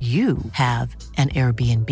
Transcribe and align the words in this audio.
you 0.00 0.38
have 0.52 0.96
an 1.16 1.30
Airbnb. 1.30 1.90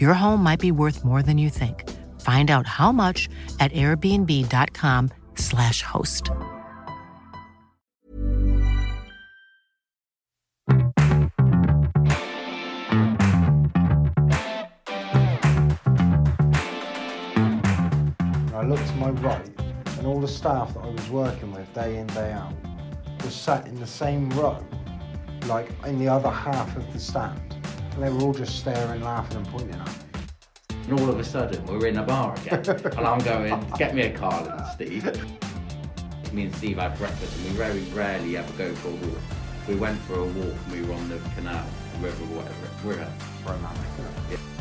Your 0.00 0.14
home 0.14 0.42
might 0.42 0.60
be 0.60 0.70
worth 0.70 1.04
more 1.04 1.22
than 1.22 1.38
you 1.38 1.50
think. 1.50 1.90
Find 2.20 2.50
out 2.50 2.68
how 2.68 2.92
much 2.92 3.28
at 3.58 3.72
airbnb.com/slash 3.72 5.82
host. 5.82 6.30
I 18.54 18.62
looked 18.64 18.86
to 18.86 18.94
my 18.94 19.10
right, 19.10 19.50
and 19.98 20.06
all 20.06 20.20
the 20.20 20.28
staff 20.28 20.74
that 20.74 20.84
I 20.84 20.88
was 20.88 21.10
working 21.10 21.52
with 21.52 21.74
day 21.74 21.98
in, 21.98 22.06
day 22.08 22.30
out, 22.30 22.54
was 23.24 23.34
sat 23.34 23.66
in 23.66 23.80
the 23.80 23.86
same 23.86 24.30
row, 24.30 24.64
like 25.46 25.68
in 25.86 25.98
the 25.98 26.08
other 26.08 26.30
half 26.30 26.76
of 26.76 26.92
the 26.92 26.98
stand. 26.98 27.40
And 27.94 28.02
they 28.02 28.10
were 28.10 28.20
all 28.20 28.32
just 28.32 28.58
staring, 28.58 29.02
laughing, 29.02 29.38
and 29.38 29.46
pointing 29.48 29.74
at 29.74 29.86
me. 29.86 29.94
And 30.88 31.00
all 31.00 31.08
of 31.08 31.18
a 31.18 31.24
sudden, 31.24 31.64
we're 31.66 31.86
in 31.86 31.98
a 31.98 32.02
bar 32.02 32.34
again. 32.36 32.64
and 32.68 33.06
I'm 33.06 33.18
going, 33.20 33.72
get 33.78 33.94
me 33.94 34.02
a 34.02 34.10
Carling, 34.12 34.60
Steve. 34.72 35.04
Me 36.32 36.44
and 36.44 36.54
Steve 36.56 36.78
had 36.78 36.96
breakfast, 36.96 37.36
and 37.36 37.44
we 37.44 37.50
very 37.50 37.80
rarely 37.94 38.36
ever 38.36 38.52
go 38.54 38.74
for 38.76 38.88
a 38.88 38.92
walk. 38.92 39.18
We 39.68 39.74
went 39.74 39.98
for 40.00 40.14
a 40.14 40.24
walk, 40.24 40.54
and 40.64 40.72
we 40.72 40.82
were 40.82 40.94
on 40.94 41.08
the 41.08 41.18
canal, 41.34 41.66
river, 42.00 42.24
whatever. 42.24 42.54
We're 42.84 43.06
Romantic. 43.44 43.80
Yeah. 44.30 44.51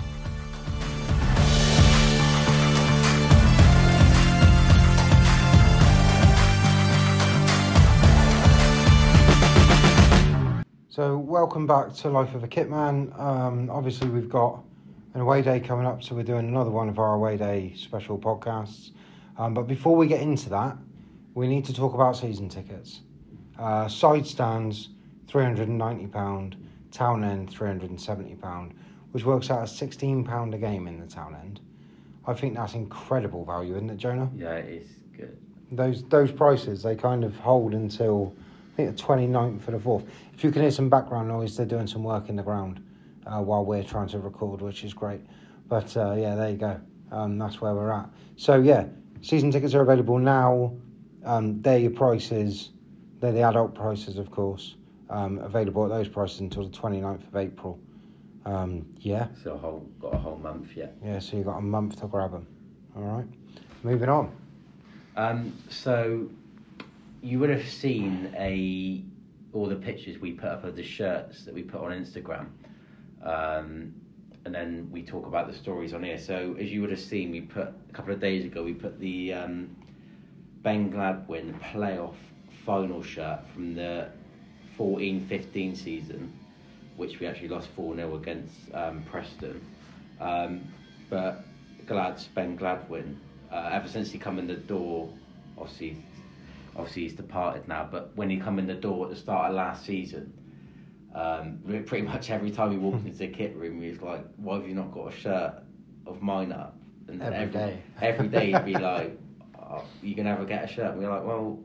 So, 11.01 11.17
welcome 11.17 11.65
back 11.65 11.95
to 11.95 12.09
Life 12.09 12.35
of 12.35 12.43
a 12.43 12.47
Kitman. 12.47 13.19
Um, 13.19 13.71
obviously, 13.71 14.07
we've 14.07 14.29
got 14.29 14.63
an 15.15 15.21
away 15.21 15.41
day 15.41 15.59
coming 15.59 15.87
up, 15.87 16.03
so 16.03 16.13
we're 16.13 16.21
doing 16.21 16.47
another 16.47 16.69
one 16.69 16.89
of 16.89 16.99
our 16.99 17.15
away 17.15 17.37
day 17.37 17.73
special 17.75 18.19
podcasts. 18.19 18.91
Um, 19.35 19.55
but 19.55 19.63
before 19.63 19.95
we 19.95 20.05
get 20.05 20.21
into 20.21 20.47
that, 20.51 20.77
we 21.33 21.47
need 21.47 21.65
to 21.65 21.73
talk 21.73 21.95
about 21.95 22.17
season 22.17 22.49
tickets. 22.49 23.01
Uh, 23.57 23.87
side 23.87 24.27
stands, 24.27 24.89
£390, 25.25 26.53
town 26.91 27.23
end, 27.23 27.49
£370, 27.49 28.71
which 29.11 29.25
works 29.25 29.49
out 29.49 29.63
as 29.63 29.71
£16 29.71 30.53
a 30.53 30.57
game 30.59 30.87
in 30.87 30.99
the 30.99 31.07
town 31.07 31.35
end. 31.35 31.61
I 32.27 32.35
think 32.35 32.53
that's 32.55 32.75
incredible 32.75 33.43
value, 33.43 33.73
isn't 33.73 33.89
it, 33.89 33.97
Jonah? 33.97 34.29
Yeah, 34.35 34.51
it 34.51 34.83
is 34.83 34.89
good. 35.17 35.35
those 35.71 36.03
those 36.09 36.31
prices 36.31 36.83
they 36.83 36.95
kind 36.95 37.23
of 37.23 37.35
hold 37.37 37.73
until 37.73 38.35
I 38.71 38.75
think 38.75 38.95
the 38.97 39.03
29th 39.03 39.61
for 39.61 39.71
the 39.71 39.77
4th. 39.77 40.07
If 40.33 40.43
you 40.43 40.51
can 40.51 40.61
hear 40.61 40.71
some 40.71 40.89
background 40.89 41.27
noise, 41.27 41.57
they're 41.57 41.65
doing 41.65 41.87
some 41.87 42.03
work 42.03 42.29
in 42.29 42.35
the 42.35 42.43
ground 42.43 42.81
uh, 43.27 43.39
while 43.41 43.65
we're 43.65 43.83
trying 43.83 44.07
to 44.09 44.19
record, 44.19 44.61
which 44.61 44.83
is 44.83 44.93
great. 44.93 45.21
But 45.67 45.95
uh, 45.97 46.13
yeah, 46.13 46.35
there 46.35 46.49
you 46.49 46.57
go. 46.57 46.79
Um, 47.11 47.37
that's 47.37 47.59
where 47.61 47.73
we're 47.73 47.91
at. 47.91 48.09
So 48.37 48.61
yeah, 48.61 48.85
season 49.21 49.51
tickets 49.51 49.73
are 49.73 49.81
available 49.81 50.17
now. 50.17 50.73
Um, 51.25 51.61
they're 51.61 51.77
your 51.79 51.91
prices. 51.91 52.69
They're 53.19 53.33
the 53.33 53.41
adult 53.43 53.75
prices, 53.75 54.17
of 54.17 54.31
course. 54.31 54.75
Um, 55.09 55.39
available 55.39 55.83
at 55.83 55.89
those 55.89 56.07
prices 56.07 56.39
until 56.39 56.63
the 56.67 56.75
29th 56.77 57.27
of 57.27 57.35
April. 57.35 57.77
Um, 58.45 58.85
yeah, 58.99 59.27
So 59.43 59.53
a 59.53 59.57
whole, 59.57 59.85
got 59.99 60.13
a 60.15 60.17
whole 60.17 60.37
month 60.37 60.75
yet. 60.75 60.95
yeah. 61.03 61.19
So 61.19 61.37
you've 61.37 61.45
got 61.45 61.57
a 61.57 61.61
month 61.61 61.99
to 62.01 62.07
grab 62.07 62.31
them. 62.31 62.47
All 62.95 63.03
right. 63.03 63.27
Moving 63.83 64.09
on. 64.09 64.31
Um, 65.17 65.53
so 65.69 66.27
you 67.21 67.39
would 67.39 67.49
have 67.49 67.67
seen 67.67 68.33
a 68.37 69.03
all 69.53 69.67
the 69.67 69.75
pictures 69.75 70.19
we 70.19 70.31
put 70.31 70.49
up 70.49 70.63
of 70.63 70.75
the 70.75 70.83
shirts 70.83 71.43
that 71.43 71.53
we 71.53 71.61
put 71.61 71.81
on 71.81 71.91
Instagram, 71.91 72.47
um, 73.23 73.93
and 74.45 74.55
then 74.55 74.89
we 74.91 75.03
talk 75.03 75.27
about 75.27 75.51
the 75.51 75.57
stories 75.57 75.93
on 75.93 76.03
here. 76.03 76.17
So 76.17 76.55
as 76.59 76.71
you 76.71 76.81
would 76.81 76.89
have 76.89 76.99
seen, 76.99 77.31
we 77.31 77.41
put 77.41 77.67
a 77.67 77.93
couple 77.93 78.13
of 78.13 78.19
days 78.19 78.45
ago 78.45 78.63
we 78.63 78.73
put 78.73 78.99
the 78.99 79.33
um, 79.33 79.75
Ben 80.63 80.89
Gladwin 80.89 81.59
playoff 81.59 82.15
final 82.65 83.03
shirt 83.03 83.39
from 83.53 83.75
the 83.75 84.09
14-15 84.77 85.75
season, 85.77 86.31
which 86.95 87.19
we 87.19 87.27
actually 87.27 87.49
lost 87.49 87.69
four 87.75 87.95
0 87.95 88.15
against 88.15 88.55
um, 88.73 89.03
Preston. 89.03 89.61
Um, 90.19 90.61
but 91.09 91.43
Glad's 91.87 92.27
Ben 92.27 92.57
Gladwin, 92.57 93.15
uh, 93.51 93.69
ever 93.71 93.87
since 93.87 94.11
he 94.11 94.17
come 94.17 94.39
in 94.39 94.47
the 94.47 94.55
door, 94.55 95.11
obviously, 95.57 95.97
obviously 96.75 97.03
he's 97.03 97.13
departed 97.13 97.67
now. 97.67 97.87
But 97.89 98.15
when 98.15 98.29
he 98.29 98.37
come 98.37 98.59
in 98.59 98.67
the 98.67 98.73
door 98.73 99.05
at 99.05 99.11
the 99.11 99.15
start 99.15 99.49
of 99.49 99.55
last 99.55 99.85
season, 99.85 100.33
um, 101.13 101.59
pretty 101.85 102.05
much 102.05 102.29
every 102.29 102.51
time 102.51 102.71
he 102.71 102.77
walked 102.77 103.05
into 103.05 103.17
the 103.17 103.27
kit 103.27 103.55
room, 103.55 103.81
he 103.81 103.89
was 103.89 104.01
like, 104.01 104.25
"Why 104.37 104.55
have 104.55 104.67
you 104.67 104.75
not 104.75 104.91
got 104.91 105.13
a 105.13 105.15
shirt 105.15 105.53
of 106.05 106.21
mine 106.21 106.51
up?" 106.51 106.77
And 107.07 107.21
Every 107.21 107.51
day. 107.51 107.81
every 108.01 108.27
day 108.27 108.51
he'd 108.51 108.65
be 108.65 108.73
like, 108.91 109.17
oh, 109.59 109.83
"You 110.01 110.15
can 110.15 110.25
never 110.25 110.45
get 110.45 110.63
a 110.63 110.67
shirt." 110.67 110.93
And 110.93 111.01
we're 111.01 111.09
like, 111.09 111.25
"Well, 111.25 111.59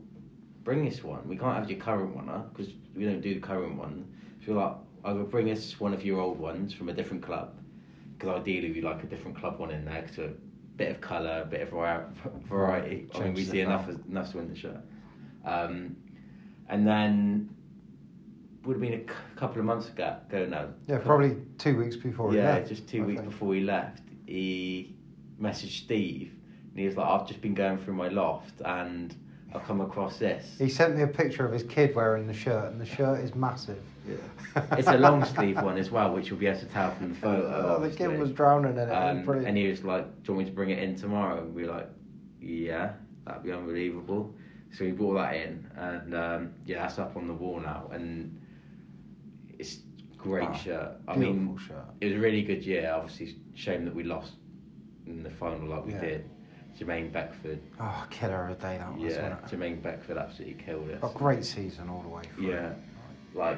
bring 0.63 0.83
this 0.85 1.03
one. 1.03 1.27
We 1.27 1.37
can't 1.37 1.55
have 1.57 1.69
your 1.69 1.79
current 1.79 2.15
one 2.15 2.29
up 2.29 2.53
because 2.55 2.73
we 2.95 3.05
don't 3.05 3.21
do 3.21 3.33
the 3.33 3.39
current 3.39 3.77
one." 3.77 4.05
So 4.45 4.53
we're 4.53 4.61
like, 4.61 4.75
"Either 5.05 5.23
bring 5.23 5.49
us 5.51 5.79
one 5.79 5.93
of 5.93 6.03
your 6.05 6.19
old 6.19 6.39
ones 6.39 6.73
from 6.73 6.89
a 6.89 6.93
different 6.93 7.23
club." 7.23 7.53
because 8.17 8.41
ideally 8.41 8.71
we 8.71 8.81
like 8.81 9.03
a 9.03 9.05
different 9.05 9.37
club 9.37 9.59
one 9.59 9.69
in 9.69 9.85
there 9.85 10.01
because 10.01 10.17
a 10.17 10.33
bit 10.75 10.89
of 10.89 11.01
colour, 11.01 11.41
a 11.43 11.45
bit 11.45 11.61
of 11.61 11.69
vari- 11.69 12.05
variety. 12.49 13.07
I 13.13 13.19
mean, 13.19 13.33
we 13.33 13.43
see 13.43 13.61
enough 13.61 13.87
enough 14.09 14.31
to 14.31 14.37
win 14.37 14.49
the 14.49 14.55
shirt. 14.55 14.77
Um, 15.45 15.95
and 16.69 16.85
then 16.87 17.49
would 18.63 18.73
have 18.73 18.81
been 18.81 18.93
a 18.93 19.03
c- 19.07 19.13
couple 19.37 19.59
of 19.59 19.65
months 19.65 19.87
ago, 19.87 20.17
ago 20.29 20.45
now. 20.45 20.67
Yeah, 20.87 20.97
probably 20.99 21.37
two 21.57 21.77
weeks 21.77 21.95
before. 21.95 22.33
Yeah, 22.33 22.55
left, 22.55 22.69
just 22.69 22.87
two 22.87 23.03
I 23.03 23.05
weeks 23.05 23.19
think. 23.21 23.31
before 23.31 23.53
he 23.55 23.61
left, 23.61 24.01
he 24.25 24.95
messaged 25.41 25.83
Steve, 25.83 26.33
and 26.71 26.79
he 26.79 26.85
was 26.85 26.97
like, 26.97 27.07
"I've 27.07 27.27
just 27.27 27.41
been 27.41 27.53
going 27.53 27.77
through 27.77 27.93
my 27.93 28.09
loft, 28.09 28.61
and 28.65 29.15
I've 29.55 29.63
come 29.63 29.79
across 29.79 30.17
this." 30.17 30.57
He 30.59 30.67
sent 30.67 30.97
me 30.97 31.03
a 31.03 31.07
picture 31.07 31.45
of 31.45 31.53
his 31.53 31.63
kid 31.63 31.95
wearing 31.95 32.27
the 32.27 32.33
shirt, 32.33 32.71
and 32.71 32.81
the 32.81 32.85
shirt 32.85 33.21
is 33.23 33.33
massive. 33.35 33.79
Yeah. 34.05 34.65
It's 34.77 34.87
a 34.89 34.97
long 34.97 35.23
sleeve 35.23 35.61
one 35.61 35.77
as 35.77 35.89
well, 35.91 36.13
which 36.13 36.29
you'll 36.29 36.39
be 36.39 36.47
able 36.47 36.59
to 36.59 36.65
tell 36.65 36.91
from 36.95 37.09
the 37.09 37.15
photo. 37.15 37.77
Oh, 37.77 37.81
the 37.81 37.93
kid 37.95 38.17
was 38.19 38.31
drowning 38.31 38.73
in 38.73 38.89
it. 38.89 38.91
Um, 38.91 39.27
and 39.45 39.55
he 39.57 39.67
was 39.69 39.83
like, 39.85 40.03
"Do 40.23 40.31
you 40.31 40.35
want 40.35 40.45
me 40.45 40.49
to 40.51 40.55
bring 40.55 40.69
it 40.71 40.79
in 40.79 40.95
tomorrow?" 40.95 41.41
And 41.43 41.55
we 41.55 41.63
were 41.63 41.71
like, 41.71 41.89
"Yeah, 42.41 42.93
that'd 43.25 43.43
be 43.43 43.51
unbelievable." 43.53 44.33
So 44.71 44.85
we 44.85 44.91
brought 44.91 45.15
that 45.15 45.35
in, 45.35 45.65
and 45.75 46.13
um, 46.15 46.53
yeah, 46.65 46.81
that's 46.83 46.99
up 46.99 47.15
on 47.15 47.27
the 47.27 47.33
wall 47.33 47.59
now, 47.59 47.89
and 47.93 48.39
it's 49.57 49.79
great 50.17 50.49
Ah, 50.49 50.53
shirt. 50.53 50.91
I 51.07 51.15
beautiful 51.15 51.41
mean, 51.43 51.57
shirt. 51.57 51.85
it 52.01 52.05
was 52.07 52.15
a 52.15 52.19
really 52.19 52.43
good 52.43 52.63
year. 52.65 52.91
Obviously, 52.93 53.37
shame 53.55 53.85
that 53.85 53.95
we 53.95 54.03
lost 54.03 54.33
in 55.05 55.23
the 55.23 55.29
final 55.29 55.67
like 55.67 55.85
we 55.85 55.93
Yeah. 55.93 56.01
did. 56.01 56.29
Jermaine 56.77 57.11
Beckford. 57.11 57.59
Oh, 57.79 58.05
killer 58.11 58.45
of 58.45 58.51
a 58.51 58.61
day 58.61 58.77
that 58.77 58.93
was, 58.95 59.13
Yeah? 59.15 59.37
Jermaine 59.47 59.81
Beckford 59.81 60.17
absolutely 60.17 60.61
killed 60.63 60.91
us. 60.91 61.11
A 61.11 61.17
great 61.17 61.43
season 61.43 61.89
all 61.89 62.03
the 62.03 62.09
way 62.09 62.21
through. 62.35 62.51
Yeah, 62.51 62.73
like 63.33 63.57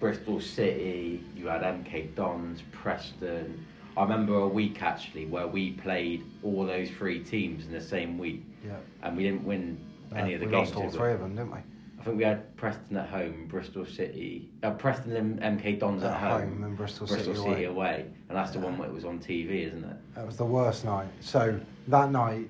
Bristol 0.00 0.40
City, 0.40 1.22
you 1.36 1.46
had 1.46 1.62
MK 1.62 2.12
Dons, 2.16 2.62
Preston. 2.72 3.64
I 3.96 4.02
remember 4.02 4.34
a 4.40 4.48
week 4.48 4.82
actually 4.82 5.26
where 5.26 5.46
we 5.46 5.72
played 5.72 6.24
all 6.42 6.66
those 6.66 6.90
three 6.90 7.22
teams 7.22 7.66
in 7.66 7.72
the 7.72 7.80
same 7.80 8.18
week, 8.18 8.44
Yeah. 8.66 8.78
and 9.02 9.16
we 9.16 9.22
didn't 9.22 9.44
win 9.44 9.78
any 10.14 10.32
Uh, 10.32 10.34
of 10.36 10.40
the 10.40 10.46
we 10.46 10.52
games. 10.52 10.74
lost 10.74 10.76
all 10.84 10.90
three 10.90 11.12
of 11.12 11.20
them, 11.20 11.34
didn't 11.36 11.50
we? 11.52 11.58
I 11.98 12.02
think 12.04 12.18
we 12.18 12.24
had 12.24 12.56
Preston 12.56 12.96
at 12.98 13.08
home, 13.08 13.46
Bristol 13.48 13.84
City, 13.84 14.50
uh, 14.62 14.70
Preston 14.72 15.16
and 15.16 15.40
MK 15.60 15.78
Dons 15.80 16.04
at, 16.04 16.12
At 16.12 16.40
home 16.42 16.62
and 16.62 16.76
Bristol 16.76 17.06
City 17.06 17.32
away. 17.32 17.64
away, 17.64 18.04
and 18.28 18.36
that's 18.38 18.52
the 18.52 18.60
one 18.60 18.78
that 18.78 18.92
was 18.92 19.04
on 19.04 19.18
TV, 19.18 19.66
isn't 19.66 19.82
it? 19.84 19.96
That 20.14 20.24
was 20.26 20.36
the 20.36 20.44
worst 20.44 20.84
night. 20.84 21.08
So 21.20 21.58
that 21.88 22.12
night, 22.12 22.48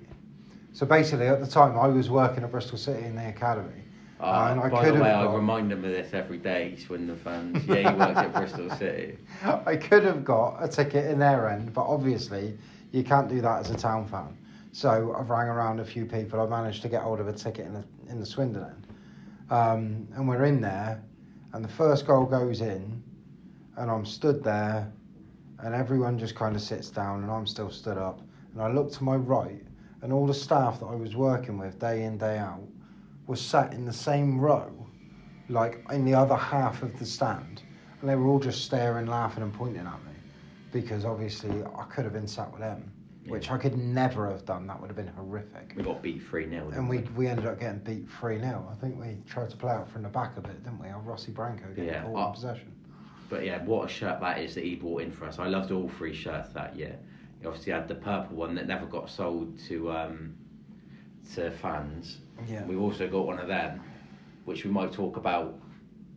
so 0.75 0.85
basically 0.85 1.27
at 1.29 1.41
the 1.41 1.47
time 1.47 1.79
I 1.79 1.87
was 1.87 2.11
working 2.11 2.45
at 2.45 2.51
Bristol 2.51 2.77
City 2.77 3.05
in 3.07 3.17
the 3.17 3.29
academy, 3.29 3.83
Uh, 4.21 4.49
and 4.51 4.61
I 4.61 4.69
by 4.69 4.85
could 4.85 4.95
the 4.97 5.03
way, 5.03 5.09
have 5.09 5.31
I 5.31 5.35
remind 5.35 5.71
them 5.71 5.85
of 5.85 5.91
this 5.91 6.13
every 6.13 6.39
day, 6.39 6.77
Swindon 6.77 7.09
the 7.09 7.17
fans. 7.17 7.65
Yeah, 7.67 7.91
he 7.93 7.99
works 7.99 8.19
at 8.19 8.33
Bristol 8.35 8.69
City. 8.77 9.17
I 9.67 9.77
could 9.77 10.05
have 10.05 10.23
got 10.25 10.59
a 10.63 10.69
ticket 10.69 11.07
in 11.11 11.19
their 11.19 11.49
end, 11.49 11.73
but 11.73 11.87
obviously 11.87 12.59
you 12.93 13.03
can't 13.05 13.29
do 13.29 13.41
that 13.43 13.61
as 13.61 13.71
a 13.71 13.77
town 13.77 14.07
fan. 14.07 14.37
So 14.77 15.17
I've 15.19 15.31
rang 15.31 15.49
around 15.49 15.81
a 15.81 15.87
few 15.87 16.05
people. 16.05 16.39
I 16.39 16.45
managed 16.45 16.83
to 16.83 16.91
get 16.91 17.01
hold 17.01 17.19
of 17.19 17.29
a 17.29 17.33
ticket 17.33 17.67
in 17.67 17.73
the 17.73 17.85
in 18.11 18.21
the 18.21 18.27
Swindon. 18.27 18.65
End, 18.65 18.87
um, 19.49 20.07
and 20.15 20.29
we're 20.29 20.45
in 20.45 20.61
there, 20.61 21.03
and 21.55 21.65
the 21.65 21.69
first 21.69 22.07
goal 22.07 22.27
goes 22.27 22.61
in, 22.61 23.03
and 23.79 23.91
I'm 23.91 24.05
stood 24.05 24.45
there, 24.45 24.93
and 25.61 25.75
everyone 25.75 26.19
just 26.19 26.35
kind 26.35 26.55
of 26.55 26.61
sits 26.61 26.91
down, 26.91 27.23
and 27.23 27.33
I'm 27.33 27.47
still 27.47 27.71
stood 27.71 27.97
up, 27.97 28.21
and 28.53 28.61
I 28.61 28.71
look 28.71 28.93
to 28.93 29.03
my 29.03 29.17
right, 29.17 29.63
and 30.03 30.13
all 30.13 30.27
the 30.27 30.35
staff 30.35 30.79
that 30.81 30.87
I 30.87 30.95
was 30.95 31.17
working 31.17 31.57
with 31.57 31.79
day 31.79 32.03
in 32.03 32.19
day 32.19 32.37
out 32.37 32.69
was 33.27 33.41
sat 33.41 33.73
in 33.73 33.87
the 33.87 33.95
same 33.95 34.39
row, 34.39 34.71
like 35.49 35.87
in 35.91 36.05
the 36.05 36.13
other 36.13 36.37
half 36.37 36.83
of 36.83 36.99
the 36.99 37.07
stand, 37.07 37.63
and 38.03 38.11
they 38.11 38.15
were 38.15 38.27
all 38.27 38.41
just 38.41 38.67
staring, 38.67 39.07
laughing, 39.07 39.43
and 39.43 39.55
pointing 39.55 39.87
at 39.87 40.05
me, 40.05 40.13
because 40.71 41.07
obviously 41.07 41.65
I 41.65 41.85
could 41.85 42.05
have 42.05 42.13
been 42.13 42.29
sat 42.29 42.51
with 42.53 42.61
them, 42.61 42.93
which 43.29 43.51
I 43.51 43.59
could 43.59 43.77
never 43.77 44.29
have 44.31 44.45
done. 44.45 44.67
That 44.67 44.81
would 44.81 44.89
have 44.89 44.97
been 44.97 45.09
horrific. 45.09 45.73
We 45.77 45.83
got 45.83 46.03
beat 46.03 46.23
3 46.23 46.49
0. 46.49 46.71
And 46.75 46.89
we, 46.89 46.99
we 47.17 47.27
ended 47.27 47.47
up 47.47 47.59
getting 47.61 47.79
beat 47.81 48.09
3 48.21 48.39
0. 48.39 48.69
I 48.71 48.75
think 48.81 48.99
we 49.01 49.17
tried 49.29 49.51
to 49.51 49.57
play 49.57 49.73
out 49.73 49.89
from 49.91 50.03
the 50.03 50.09
back 50.09 50.37
a 50.37 50.41
bit, 50.41 50.63
didn't 50.63 50.81
we? 50.81 50.89
Our 50.89 51.01
Rossi 51.01 51.33
Branco 51.33 51.67
getting 51.69 51.85
Yeah, 51.87 52.03
ball 52.05 52.17
I- 52.17 52.27
in 52.29 52.33
possession. 52.35 52.73
But 53.29 53.45
yeah, 53.45 53.63
what 53.65 53.87
a 53.87 53.89
shirt 53.93 54.21
that 54.21 54.39
is 54.39 54.55
that 54.55 54.63
he 54.63 54.77
brought 54.77 55.03
in 55.03 55.11
for 55.11 55.25
us. 55.25 55.41
I 55.41 55.49
loved 55.49 55.73
all 55.73 55.89
three 55.89 56.15
shirts 56.15 56.51
that 56.51 56.77
year. 56.77 56.97
He 57.41 57.47
obviously 57.47 57.73
had 57.73 57.89
the 57.89 57.97
purple 57.97 58.37
one 58.37 58.55
that 58.55 58.69
never 58.69 58.87
got 58.87 59.11
sold 59.11 59.59
to 59.67 59.91
um, 59.91 60.37
to 61.35 61.51
fans. 61.51 62.19
Yeah. 62.49 62.65
We've 62.67 62.81
also 62.81 63.09
got 63.09 63.27
one 63.27 63.41
of 63.41 63.49
them, 63.49 63.81
which 64.45 64.65
we 64.65 64.71
might 64.71 64.93
talk 64.93 65.17
about 65.17 65.59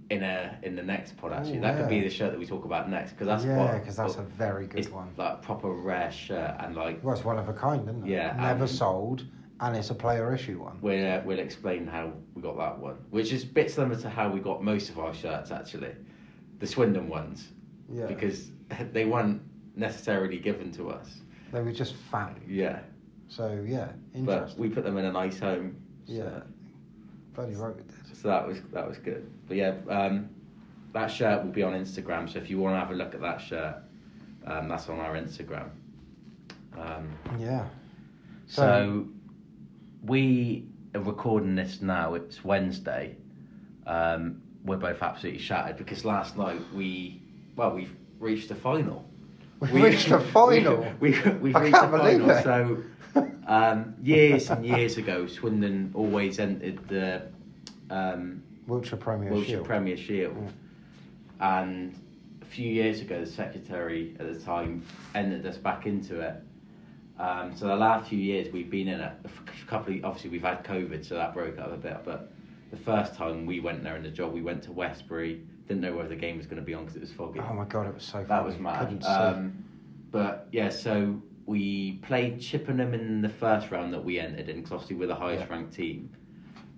in 0.10 0.24
a 0.24 0.58
in 0.64 0.76
the 0.76 0.82
next 0.84 1.16
pod. 1.18 1.34
Actually, 1.34 1.58
Ooh, 1.58 1.62
that 1.62 1.78
could 1.78 1.90
be 1.90 2.02
the 2.02 2.10
shirt 2.10 2.32
that 2.32 2.40
we 2.40 2.46
talk 2.46 2.66
about 2.66 2.90
next 2.90 3.12
because 3.14 3.28
that's 3.28 3.46
yeah, 3.46 3.78
because 3.78 3.96
that's 3.96 4.16
a 4.16 4.22
very 4.24 4.66
good 4.68 4.80
it's 4.80 4.90
one. 4.90 5.10
like 5.18 5.42
proper 5.42 5.70
rare 5.72 6.12
shirt 6.12 6.56
and 6.60 6.76
like 6.76 7.04
Well, 7.04 7.16
it's 7.16 7.24
one 7.26 7.38
of 7.38 7.48
a 7.50 7.54
kind, 7.54 7.88
isn't 7.88 8.06
it? 8.06 8.10
Yeah, 8.10 8.36
Never 8.38 8.62
and- 8.64 8.70
sold, 8.70 9.26
and 9.60 9.76
it's 9.78 9.90
a 9.92 9.96
player 9.96 10.34
issue 10.34 10.60
one. 10.62 10.80
we'll 10.82 11.06
uh, 11.12 11.22
we'll 11.26 11.40
explain 11.40 11.86
how 11.86 12.12
we 12.34 12.42
got 12.42 12.58
that 12.58 12.80
one, 12.80 12.96
which 13.12 13.32
is 13.32 13.44
a 13.44 13.48
bit 13.48 13.70
similar 13.72 14.00
to 14.02 14.10
how 14.10 14.30
we 14.30 14.40
got 14.40 14.64
most 14.64 14.90
of 14.90 14.98
our 15.00 15.14
shirts 15.14 15.52
actually, 15.52 15.94
the 16.60 16.68
Swindon 16.68 17.08
ones, 17.08 17.50
Yeah. 17.92 18.06
because 18.08 18.50
they 18.92 19.06
weren't 19.06 19.42
necessarily 19.76 20.38
given 20.40 20.72
to 20.74 20.90
us. 20.90 21.20
They 21.52 21.62
were 21.62 21.72
just 21.72 21.96
fat. 22.12 22.38
Yeah. 22.48 22.80
So, 23.28 23.64
yeah, 23.68 23.90
But 24.16 24.58
we 24.58 24.70
put 24.70 24.84
them 24.84 24.98
in 24.98 25.06
a 25.06 25.12
nice 25.12 25.40
home. 25.40 25.76
So, 26.08 26.14
Yeah. 26.14 26.40
Bloody 27.36 27.54
right. 27.56 27.76
So 28.14 28.28
that 28.28 28.48
was 28.48 28.60
that 28.74 28.88
was 28.88 28.98
good. 28.98 29.30
But 29.48 29.58
yeah, 29.58 29.76
um, 29.90 30.30
that 30.94 31.08
shirt 31.08 31.44
will 31.44 31.52
be 31.52 31.64
on 31.64 31.74
Instagram. 31.74 32.32
So 32.32 32.40
if 32.40 32.50
you 32.50 32.60
want 32.60 32.76
to 32.76 32.80
have 32.80 32.92
a 32.92 32.96
look 32.96 33.14
at 33.14 33.22
that 33.22 33.40
shirt, 33.42 33.76
um, 34.46 34.68
that's 34.68 34.90
on 34.90 35.00
our 35.00 35.16
Instagram. 35.16 35.70
Um, 36.78 37.10
Yeah. 37.40 37.66
so 38.48 39.06
we 40.04 40.66
are 40.96 41.02
recording 41.02 41.56
this 41.56 41.82
now. 41.82 42.14
It's 42.16 42.44
Wednesday. 42.44 43.16
Um, 43.86 44.42
we're 44.66 44.78
both 44.78 45.02
absolutely 45.02 45.42
shattered 45.42 45.78
because 45.78 46.06
last 46.06 46.38
night 46.38 46.62
we 46.76 47.22
well 47.56 47.74
we've 47.74 47.96
reached 48.20 48.50
the 48.50 48.56
final. 48.56 49.06
We 49.60 49.82
reached 49.84 50.10
the 50.10 50.20
final? 50.34 50.86
We, 51.00 51.12
we, 51.22 51.32
we've 51.42 51.56
I 51.56 51.62
reached 51.64 51.76
can't 51.76 51.92
the 51.92 51.98
believe 51.98 52.22
final. 52.22 52.32
it. 52.38 52.44
So 52.44 52.84
um, 53.48 53.96
years 54.02 54.50
and 54.50 54.66
years 54.66 54.98
ago, 54.98 55.26
Swindon 55.28 55.92
always 55.96 56.40
entered 56.40 56.88
the 56.88 57.24
um, 57.90 58.44
Wiltshire 58.68 58.98
Premier 58.98 59.32
Wiltshire 59.32 59.56
Shield. 59.58 59.66
Premier 59.66 59.98
Shield. 59.98 60.54
And 61.40 61.96
a 62.42 62.46
few 62.46 62.70
years 62.70 63.02
ago, 63.02 63.20
the 63.22 63.26
secretary 63.32 64.16
at 64.20 64.34
the 64.34 64.40
time 64.40 64.84
entered 65.16 65.46
us 65.46 65.58
back 65.58 65.86
into 65.86 66.20
it. 66.20 66.36
Um, 67.18 67.56
so 67.56 67.68
the 67.68 67.76
last 67.76 68.10
few 68.10 68.20
years 68.20 68.52
we've 68.54 68.70
been 68.70 68.88
in 68.88 69.00
it. 69.02 69.14
A 69.26 69.66
couple 69.68 69.94
of, 69.96 70.06
obviously 70.06 70.30
we've 70.30 70.42
had 70.44 70.64
COVID, 70.64 71.06
so 71.06 71.16
that 71.16 71.34
broke 71.34 71.58
up 71.60 71.72
a 71.74 71.78
bit. 71.78 71.98
But 72.06 72.32
the 72.72 72.78
first 72.78 73.16
time 73.16 73.46
we 73.46 73.60
went 73.60 73.84
there 73.84 73.96
in 73.96 74.04
the 74.04 74.10
job, 74.10 74.34
we 74.34 74.42
went 74.42 74.64
to 74.64 74.72
Westbury. 74.72 75.42
Didn't 75.68 75.82
know 75.82 75.96
where 75.96 76.08
the 76.08 76.16
game 76.16 76.38
was 76.38 76.46
going 76.46 76.58
to 76.58 76.64
be 76.64 76.74
on 76.74 76.84
because 76.86 76.96
it 76.96 77.02
was 77.02 77.12
foggy. 77.12 77.40
Oh 77.40 77.54
my 77.54 77.66
god, 77.66 77.88
it 77.88 77.94
was 77.94 78.04
so 78.04 78.14
foggy. 78.14 78.28
That 78.28 78.46
was 78.46 78.58
mad. 78.58 79.04
Um, 79.06 79.64
but 80.12 80.48
yeah, 80.52 80.70
so 80.70 81.22
we 81.46 81.94
played 82.04 82.40
Chippenham 82.40 82.94
in 82.94 83.22
the 83.22 83.30
first 83.30 83.70
round 83.70 83.94
that 83.94 84.04
we 84.04 84.20
entered 84.20 84.50
in, 84.50 84.58
because 84.58 84.72
obviously 84.72 84.96
we're 84.96 85.08
the 85.08 85.16
highest 85.16 85.46
Yeah. 85.48 85.54
ranked 85.56 85.74
team. 85.74 86.10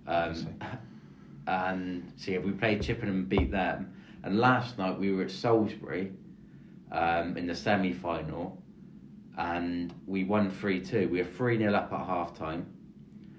Um, 0.06 0.58
and 1.46 2.12
so 2.16 2.32
yeah, 2.32 2.38
we 2.38 2.52
played 2.52 2.82
Chippenham 2.82 3.16
and 3.16 3.28
beat 3.28 3.50
them. 3.50 3.94
And 4.22 4.38
last 4.38 4.78
night 4.78 4.98
we 4.98 5.12
were 5.12 5.24
at 5.24 5.30
Salisbury 5.30 6.12
um, 6.92 7.36
in 7.36 7.46
the 7.46 7.54
semi 7.54 7.92
final, 7.92 8.62
and 9.36 9.92
we 10.06 10.24
won 10.24 10.50
3 10.50 10.80
2. 10.80 11.08
We 11.08 11.18
were 11.22 11.28
3 11.28 11.58
0 11.58 11.74
up 11.74 11.92
at 11.92 12.06
half 12.06 12.36
time. 12.36 12.66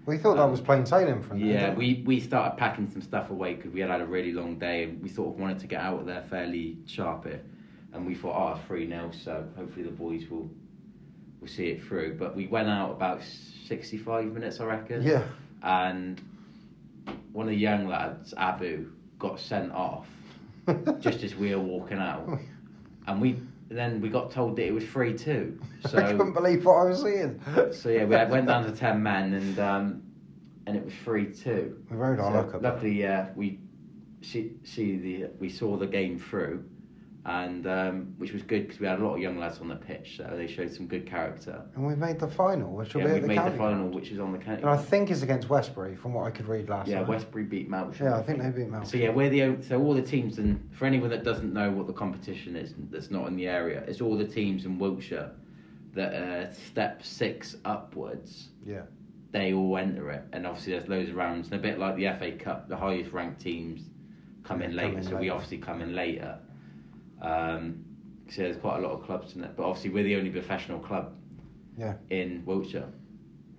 we 0.06 0.18
thought 0.18 0.36
that 0.36 0.44
um, 0.44 0.52
was 0.52 0.62
plain 0.62 0.86
sailing 0.86 1.22
from 1.22 1.40
there. 1.40 1.70
Yeah, 1.70 1.74
we, 1.74 2.04
we 2.06 2.20
started 2.20 2.58
packing 2.58 2.90
some 2.90 3.02
stuff 3.02 3.30
away 3.30 3.54
because 3.54 3.72
we 3.72 3.80
had 3.80 3.90
had 3.90 4.02
a 4.02 4.06
really 4.06 4.34
long 4.34 4.60
day 4.60 4.84
and 4.84 5.02
we 5.02 5.08
sort 5.08 5.34
of 5.34 5.40
wanted 5.40 5.60
to 5.60 5.68
get 5.68 5.82
out 5.82 6.00
of 6.00 6.06
there 6.06 6.24
fairly 6.30 6.78
sharp 6.86 7.26
here. 7.26 7.42
And 7.94 8.06
we 8.08 8.16
thought, 8.16 8.36
oh, 8.36 8.58
it's 8.58 8.68
3 8.68 8.88
0, 8.88 9.12
so 9.24 9.46
hopefully 9.56 9.86
the 9.86 9.92
boys 9.92 10.28
will 10.30 10.50
will 11.40 11.48
see 11.48 11.68
it 11.68 11.84
through. 11.84 12.18
But 12.18 12.36
we 12.36 12.48
went 12.48 12.70
out 12.70 12.92
about 12.92 13.22
65 13.68 14.26
minutes, 14.26 14.60
I 14.60 14.66
reckon. 14.66 15.04
Yeah. 15.04 15.24
And 15.62 16.22
one 17.34 17.48
of 17.48 17.52
the 17.52 17.58
young 17.58 17.88
lads, 17.88 18.34
Abu, 18.38 18.90
got 19.20 19.40
sent 19.40 19.72
off 19.74 20.08
just 21.00 21.24
as 21.24 21.36
we 21.36 21.54
were 21.54 21.62
walking 21.62 21.98
out. 21.98 22.40
And 23.08 23.20
we 23.22 23.38
then 23.70 24.02
we 24.02 24.10
got 24.10 24.32
told 24.32 24.56
that 24.58 24.66
it 24.66 24.74
was 24.74 24.86
3 24.86 25.18
2. 25.18 25.60
I 25.86 25.90
couldn't 26.12 26.34
believe 26.34 26.64
what 26.66 26.76
I 26.76 26.84
was 26.86 27.02
seeing. 27.02 27.42
so 27.74 27.90
yeah, 27.90 28.06
we 28.06 28.16
went 28.32 28.48
down 28.48 28.64
to 28.66 28.72
10 28.72 29.02
men 29.02 29.34
and 29.34 29.60
um, 29.60 30.04
and 30.68 30.78
it 30.78 30.86
was 30.86 30.94
3 31.04 31.26
2. 31.34 31.86
We 31.90 31.98
rode 31.98 32.20
our 32.20 32.32
So, 32.32 32.52
luck 32.52 32.62
luckily, 32.62 33.00
yeah, 33.02 33.30
we 33.36 33.60
see, 34.22 34.54
see 34.64 34.98
the 34.98 35.30
we 35.40 35.50
saw 35.50 35.76
the 35.76 35.88
game 35.88 36.20
through, 36.20 36.64
and 37.26 37.66
um, 37.68 38.14
which 38.18 38.34
was 38.34 38.42
good 38.42 38.64
because 38.68 38.82
we 38.82 38.86
had 38.88 39.00
a 39.00 39.06
lot 39.06 39.14
of 39.16 39.22
young 39.22 39.38
lads 39.40 39.60
on 39.62 39.70
the 39.70 39.76
pitch, 39.76 40.16
so 40.18 40.30
they 40.36 40.46
showed 40.46 40.74
some 40.74 40.88
good 40.88 41.06
character. 41.06 41.62
And 41.76 41.86
we 41.88 41.96
made 41.96 42.20
the 42.20 42.28
final, 42.28 42.70
which 42.70 42.94
will 42.94 43.02
Yeah, 43.02 43.08
be 43.08 43.14
at 43.14 43.22
the 43.22 43.28
made 43.30 43.38
county 43.38 43.52
the 43.52 43.58
final, 43.58 43.78
ground. 43.78 43.96
which 43.96 44.12
is 44.12 44.20
on 44.20 44.34
the 44.34 44.38
county. 44.38 44.62
And 44.62 44.70
I 44.70 44.76
think 44.76 45.10
it's 45.10 45.22
against 45.22 45.48
Westbury, 45.50 45.96
from 45.96 46.14
what 46.14 46.26
I 46.28 46.32
could 46.32 46.48
read 46.48 46.68
last 46.68 46.90
yeah, 46.90 47.00
night. 47.00 47.08
Westbury 47.08 47.46
beat 47.46 47.70
Melbourne. 47.70 47.96
Yeah, 48.00 48.18
I 48.18 48.24
think 48.24 48.42
they 48.42 48.50
beat 48.50 48.70
Mel. 48.70 48.84
So 48.84 48.98
yeah, 48.98 49.10
we're 49.10 49.30
the 49.30 49.64
so 49.64 49.82
all 49.82 49.94
the 49.94 50.02
teams 50.02 50.38
and 50.38 50.70
for 50.74 50.86
anyone 50.86 51.10
that 51.12 51.24
doesn't 51.24 51.54
know 51.54 51.72
what 51.72 51.88
the 51.88 51.94
competition 51.94 52.58
is 52.58 52.74
that's 52.92 53.10
not 53.10 53.28
in 53.28 53.38
the 53.38 53.48
area, 53.48 53.84
it's 53.88 54.02
all 54.02 54.18
the 54.18 54.28
teams 54.28 54.66
in 54.66 54.78
Wiltshire 54.78 55.32
that 55.94 56.14
are 56.14 56.52
step 56.54 57.04
six 57.04 57.56
upwards. 57.64 58.50
Yeah. 58.66 58.82
They 59.32 59.54
all 59.54 59.78
enter 59.78 60.12
it, 60.12 60.24
and 60.34 60.46
obviously 60.46 60.74
there's 60.74 60.90
loads 60.90 61.10
of 61.10 61.16
rounds. 61.16 61.48
And 61.48 61.56
a 61.56 61.60
bit 61.60 61.80
like 61.80 61.96
the 61.96 62.08
FA 62.20 62.34
Cup, 62.34 62.68
the 62.68 62.78
highest 62.78 63.12
ranked 63.14 63.40
teams 63.42 63.90
come 64.44 64.62
in 64.62 64.76
later, 64.76 64.90
come 64.90 64.98
in 64.98 65.04
so 65.04 65.16
we 65.16 65.30
obviously 65.30 65.58
come 65.58 65.82
in 65.82 65.96
later. 65.96 66.38
Um, 67.24 67.84
so 68.30 68.42
there's 68.44 68.58
quite 68.58 68.78
a 68.80 68.82
lot 68.82 68.92
of 68.92 69.04
clubs 69.06 69.36
in 69.36 69.44
it, 69.44 69.56
but 69.56 69.64
obviously 69.64 69.90
we're 69.92 70.04
the 70.04 70.16
only 70.16 70.30
professional 70.30 70.80
club 70.80 71.16
Yeah. 71.78 71.96
in 72.10 72.44
Wiltshire. 72.46 72.88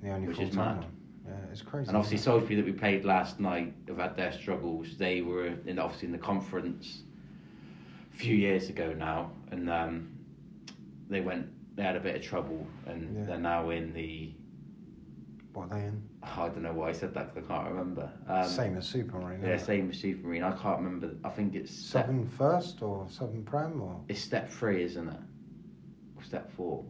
The 0.03 0.11
only 0.11 0.29
Which 0.29 0.39
is 0.41 0.55
mad. 0.55 0.79
one. 0.79 0.87
Yeah, 1.27 1.33
it's 1.51 1.63
crazy. 1.63 1.89
And 1.89 1.97
obviously? 1.97 2.19
Salisbury 2.19 2.57
that 2.57 2.65
we 2.67 2.73
played 2.73 3.05
last 3.05 3.41
night 3.41 3.73
have 3.89 3.97
had 3.99 4.17
their 4.17 4.33
struggles. 4.33 4.97
They 4.99 5.23
were 5.23 5.47
in 5.67 5.79
obviously 5.79 6.07
in 6.07 6.13
the 6.13 6.19
conference 6.19 7.03
a 8.13 8.17
few 8.17 8.35
years 8.37 8.69
ago 8.69 8.93
now, 8.93 9.31
and 9.51 9.71
um, 9.71 10.09
they 11.09 11.21
went. 11.21 11.47
They 11.77 11.83
had 11.83 11.97
a 11.97 12.01
bit 12.01 12.15
of 12.17 12.23
trouble, 12.23 12.67
and 12.87 13.17
Yeah. 13.17 13.25
they're 13.25 13.39
now 13.39 13.71
in 13.71 13.93
the. 13.95 14.33
what 15.55 15.71
are 15.73 15.79
they 15.79 15.87
in? 15.87 16.03
I 16.37 16.49
don't 16.49 16.63
know 16.63 16.73
why 16.73 16.89
I 16.89 16.93
said 16.93 17.15
that 17.15 17.35
because 17.35 17.49
I 17.51 17.55
can't 17.55 17.69
remember. 17.69 18.11
Um, 18.29 18.49
same 18.49 18.77
as 18.77 18.93
Supermarine. 18.93 19.43
Yeah, 19.43 19.57
same 19.57 19.91
as 19.91 19.97
Supermarine. 19.97 20.43
I 20.43 20.53
can't 20.61 20.79
remember. 20.79 21.11
I 21.25 21.29
think 21.31 21.55
it's 21.55 21.71
step, 21.71 22.07
Seven 22.07 22.29
first 22.39 22.83
or 22.83 23.07
seven 23.09 23.43
prem 23.45 23.81
or 23.81 24.01
It's 24.09 24.21
step 24.21 24.51
three, 24.51 24.83
isn't 24.83 25.09
it? 25.09 25.21
Or 26.17 26.23
step 26.23 26.51
four. 26.57 26.85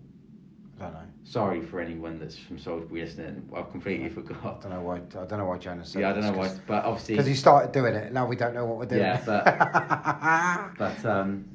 I 0.80 0.84
don't 0.84 0.92
know. 0.94 1.00
Sorry 1.22 1.62
for 1.62 1.80
anyone 1.80 2.18
that's 2.18 2.36
from 2.36 2.58
Salisbury 2.58 3.02
listening. 3.02 3.48
I've 3.54 3.70
completely 3.70 4.06
I 4.06 4.08
forgot. 4.08 4.60
don't 4.60 4.72
know 4.72 4.80
why. 4.80 4.96
I 4.96 5.24
don't 5.24 5.38
know 5.38 5.44
why 5.44 5.58
Jonas 5.58 5.90
said. 5.90 6.02
Yeah, 6.02 6.10
I 6.10 6.12
don't 6.14 6.22
know 6.22 6.32
why, 6.32 6.50
but 6.66 6.84
obviously, 6.84 7.14
Because 7.14 7.26
he 7.26 7.34
started 7.34 7.72
doing 7.72 7.94
it. 7.94 8.12
Now 8.12 8.26
we 8.26 8.36
don't 8.36 8.54
know 8.54 8.64
what 8.64 8.78
we're 8.78 8.86
doing. 8.86 9.02
Yeah, 9.02 9.22
but- 9.24 9.44
but 10.78 11.04
um, 11.04 11.48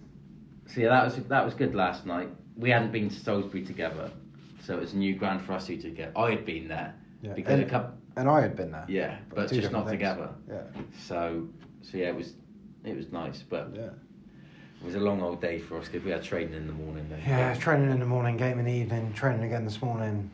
so 0.67 0.81
yeah, 0.81 0.89
that 0.89 1.03
was 1.03 1.15
that 1.15 1.43
was 1.45 1.53
good 1.53 1.75
last 1.75 2.05
night. 2.05 2.29
We 2.55 2.69
hadn't 2.69 2.91
been 2.91 3.09
to 3.09 3.15
Salisbury 3.15 3.63
together, 3.63 4.09
so 4.63 4.75
it 4.75 4.79
was 4.79 4.93
a 4.93 4.97
new 4.97 5.15
ground 5.15 5.41
for 5.41 5.53
us 5.53 5.67
two 5.67 5.77
to 5.77 5.89
get. 5.89 6.11
I 6.15 6.29
had 6.31 6.45
been 6.45 6.67
there 6.67 6.93
Yeah, 7.21 7.33
because 7.33 7.53
and- 7.53 7.63
a 7.63 7.69
couple, 7.69 7.97
and 8.15 8.29
I 8.29 8.41
had 8.41 8.55
been 8.55 8.71
there. 8.71 8.85
yeah, 8.87 9.17
but 9.33 9.49
two 9.49 9.59
just 9.61 9.71
not 9.71 9.81
things. 9.85 9.91
together. 9.93 10.29
Yeah. 10.49 10.61
So 10.97 11.47
so 11.81 11.97
yeah, 11.97 12.09
it 12.09 12.15
was 12.15 12.33
it 12.83 12.95
was 12.95 13.11
nice, 13.11 13.41
but 13.41 13.71
Yeah. 13.73 13.81
it 14.81 14.85
was 14.85 14.95
a 14.95 14.99
long 14.99 15.21
old 15.21 15.41
day 15.41 15.59
for 15.59 15.77
us 15.77 15.85
because 15.87 16.03
we 16.03 16.11
had 16.11 16.23
training 16.23 16.53
in 16.53 16.67
the 16.67 16.73
morning. 16.73 17.07
Then. 17.09 17.19
Yeah, 17.27 17.53
training 17.55 17.91
in 17.91 17.99
the 17.99 18.05
morning, 18.05 18.37
game 18.37 18.59
in 18.59 18.65
the 18.65 18.71
evening, 18.71 19.13
training 19.13 19.43
again 19.43 19.65
this 19.65 19.81
morning. 19.81 20.29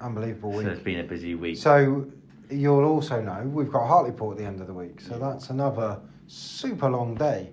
Unbelievable 0.00 0.52
so 0.52 0.58
week. 0.58 0.66
it's 0.68 0.80
been 0.82 1.00
a 1.00 1.04
busy 1.04 1.34
week. 1.34 1.56
So 1.58 2.06
you'll 2.50 2.84
also 2.84 3.20
know 3.20 3.42
we've 3.46 3.70
got 3.70 3.86
Hartlepool 3.86 4.32
at 4.32 4.38
the 4.38 4.44
end 4.44 4.60
of 4.60 4.66
the 4.66 4.72
week, 4.74 5.00
so 5.00 5.18
that's 5.18 5.50
another 5.50 6.00
super 6.26 6.88
long 6.88 7.14
day. 7.14 7.50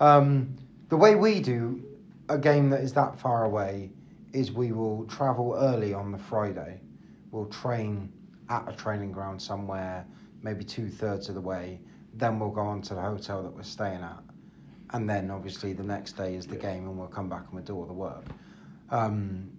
Um, 0.00 0.54
the 0.90 0.96
way 0.96 1.16
we 1.16 1.40
do 1.40 1.82
a 2.28 2.38
game 2.38 2.70
that 2.70 2.80
is 2.80 2.92
that 2.92 3.18
far 3.18 3.44
away 3.44 3.90
is 4.32 4.52
we 4.52 4.70
will 4.72 5.04
travel 5.06 5.54
early 5.58 5.92
on 5.92 6.12
the 6.12 6.18
Friday. 6.18 6.80
We'll 7.30 7.46
train 7.46 8.12
at 8.48 8.68
a 8.68 8.72
training 8.72 9.12
ground 9.12 9.40
somewhere, 9.40 10.06
maybe 10.42 10.64
two 10.64 10.88
thirds 10.88 11.28
of 11.28 11.34
the 11.34 11.40
way. 11.40 11.80
Then 12.14 12.38
we'll 12.38 12.50
go 12.50 12.62
on 12.62 12.82
to 12.82 12.94
the 12.94 13.00
hotel 13.00 13.42
that 13.42 13.54
we're 13.54 13.62
staying 13.62 14.02
at, 14.02 14.22
and 14.90 15.08
then 15.08 15.30
obviously 15.30 15.72
the 15.72 15.82
next 15.82 16.16
day 16.16 16.34
is 16.34 16.46
the 16.46 16.56
game, 16.56 16.86
and 16.88 16.98
we'll 16.98 17.08
come 17.08 17.28
back 17.28 17.44
and 17.44 17.52
we'll 17.52 17.64
do 17.64 17.74
all 17.74 17.86
the 17.86 17.92
work. 17.92 18.24
Um, 18.90 19.50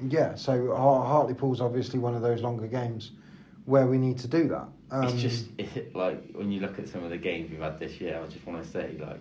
yeah, 0.00 0.34
so 0.34 0.74
Har- 0.74 1.04
Hartlepool's 1.06 1.60
obviously 1.60 1.98
one 1.98 2.14
of 2.14 2.22
those 2.22 2.42
longer 2.42 2.66
games 2.66 3.12
where 3.64 3.86
we 3.86 3.98
need 3.98 4.18
to 4.18 4.28
do 4.28 4.48
that. 4.48 4.68
Um, 4.90 5.04
it's 5.04 5.20
just 5.20 5.46
it, 5.58 5.94
like 5.96 6.32
when 6.32 6.52
you 6.52 6.60
look 6.60 6.78
at 6.78 6.88
some 6.88 7.02
of 7.02 7.10
the 7.10 7.18
games 7.18 7.50
we've 7.50 7.60
had 7.60 7.78
this 7.78 8.00
year. 8.00 8.20
I 8.22 8.26
just 8.28 8.46
want 8.46 8.62
to 8.62 8.70
say 8.70 8.96
like 9.00 9.20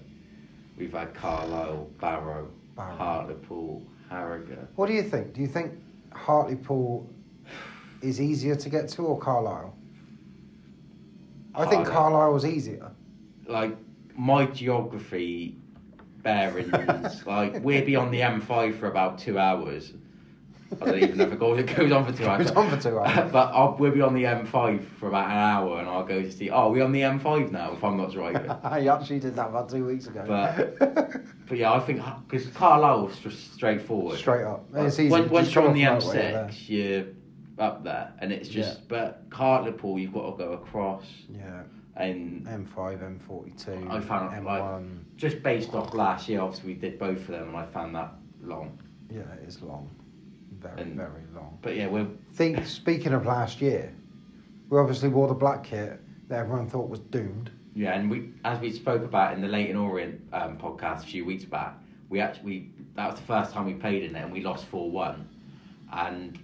we've 0.77 0.93
had 0.93 1.13
Carlisle, 1.13 1.89
Barrow, 1.99 2.49
Barrow. 2.75 2.95
Hartlepool, 2.95 3.81
Harrogate. 4.09 4.67
What 4.75 4.87
do 4.87 4.93
you 4.93 5.03
think? 5.03 5.33
Do 5.33 5.41
you 5.41 5.47
think 5.47 5.73
Hartlepool 6.13 7.09
is 8.05 8.21
easier 8.21 8.55
to 8.55 8.69
get 8.69 8.87
to 8.89 9.01
or 9.03 9.19
Carlisle? 9.19 9.75
I 11.55 11.65
think 11.65 11.87
Carlisle 11.87 12.33
was 12.33 12.45
easier. 12.45 12.91
like 13.47 13.75
my 14.17 14.45
geography 14.45 15.57
bearings, 16.21 17.25
like 17.27 17.63
we'll 17.63 17.85
be 17.85 17.95
on 17.95 18.11
the 18.11 18.19
M5 18.19 18.79
for 18.79 18.87
about 18.87 19.17
two 19.17 19.37
hours. 19.39 19.93
I 20.81 20.85
don't 20.85 20.97
even 21.03 21.17
know 21.17 21.25
if 21.25 21.33
it 21.33 21.39
goes, 21.39 21.59
it 21.59 21.75
goes 21.75 21.91
on 21.91 22.05
for 22.05 22.11
two 22.17 22.25
hours. 22.27 22.49
It 22.49 22.55
Goes 22.55 22.57
on 22.57 22.69
for 22.71 22.89
two 22.89 22.99
hours. 22.99 23.31
but 23.31 23.49
uh, 23.49 23.51
I'll, 23.53 23.77
we'll 23.77 23.91
be 23.91 24.01
on 24.01 24.13
the 24.15 24.23
M5 24.23 24.83
for 24.99 25.07
about 25.07 25.27
an 25.27 25.37
hour, 25.37 25.79
and 25.79 25.87
I'll 25.87 26.03
go 26.03 26.21
to 26.23 26.31
see. 26.31 26.49
Oh, 26.49 26.71
we're 26.71 26.83
on 26.83 26.91
the 26.91 27.01
M5 27.01 27.51
now. 27.51 27.71
If 27.73 27.83
I'm 27.83 27.95
not 27.97 28.11
driving. 28.11 28.49
I 28.63 28.87
actually 28.87 29.19
did 29.19 29.35
that 29.35 29.49
about 29.49 29.69
two 29.69 29.85
weeks 29.85 30.07
ago. 30.07 30.23
But- 30.27 31.23
But 31.47 31.57
yeah, 31.59 31.71
I 31.73 31.79
think 31.79 32.01
because 32.27 32.47
Carlisle's 32.47 33.19
just 33.19 33.53
straightforward. 33.53 34.17
Straight 34.17 34.43
up. 34.43 34.65
It's 34.73 34.99
easy. 34.99 35.09
When, 35.11 35.29
once 35.29 35.53
you're 35.53 35.67
on 35.67 35.75
the 35.75 35.85
off 35.85 36.01
the 36.03 36.13
you're 36.15 36.23
M6, 36.23 36.69
you're 36.69 37.05
up 37.59 37.83
there, 37.83 38.13
and 38.19 38.31
it's 38.31 38.49
just. 38.49 38.79
Yeah. 38.79 38.85
But 38.87 39.23
Hartlepool, 39.31 39.99
you've 39.99 40.13
got 40.13 40.31
to 40.31 40.37
go 40.37 40.51
across, 40.53 41.03
Yeah, 41.29 41.63
and 41.95 42.45
M5, 42.45 43.19
M42, 43.27 43.89
I 43.91 43.99
found 44.01 44.45
M1. 44.45 44.99
just 45.17 45.41
based 45.43 45.73
off 45.73 45.93
last 45.93 46.27
year, 46.27 46.41
obviously 46.41 46.73
we 46.73 46.79
did 46.79 46.99
both 46.99 47.19
of 47.19 47.27
them, 47.27 47.47
and 47.49 47.57
I 47.57 47.65
found 47.67 47.95
that 47.95 48.13
long. 48.43 48.77
Yeah, 49.09 49.21
it 49.41 49.47
is 49.47 49.61
long. 49.61 49.89
Very, 50.59 50.81
And- 50.81 50.95
very 50.95 51.23
long. 51.33 51.57
But 51.61 51.75
yeah, 51.75 51.87
we're 51.87 52.07
Think, 52.33 52.65
speaking 52.65 53.13
of 53.13 53.25
last 53.25 53.61
year, 53.61 53.93
we 54.69 54.77
obviously 54.79 55.09
wore 55.09 55.27
the 55.27 55.33
black 55.33 55.63
kit 55.63 55.99
that 56.27 56.39
everyone 56.39 56.67
thought 56.67 56.89
was 56.89 56.99
doomed. 56.99 57.51
yeah, 57.75 57.93
and 57.93 58.09
we 58.09 58.31
as 58.43 58.59
we 58.59 58.71
spoke 58.71 59.03
about 59.03 59.33
in 59.33 59.41
the 59.41 59.47
Leyton 59.47 59.75
Orient 59.77 60.19
um, 60.33 60.57
podcast 60.57 61.03
a 61.03 61.05
few 61.05 61.23
weeks 61.23 61.45
back, 61.45 61.75
we 62.09 62.19
actually 62.19 62.71
that 62.95 63.09
was 63.11 63.19
the 63.19 63.25
first 63.25 63.51
time 63.51 63.65
we 63.65 63.73
played 63.73 64.03
in 64.03 64.15
it, 64.15 64.21
and 64.23 64.31
we 64.33 64.41
lost 64.41 64.65
four 64.65 64.89
one, 64.89 65.27
and 65.93 66.39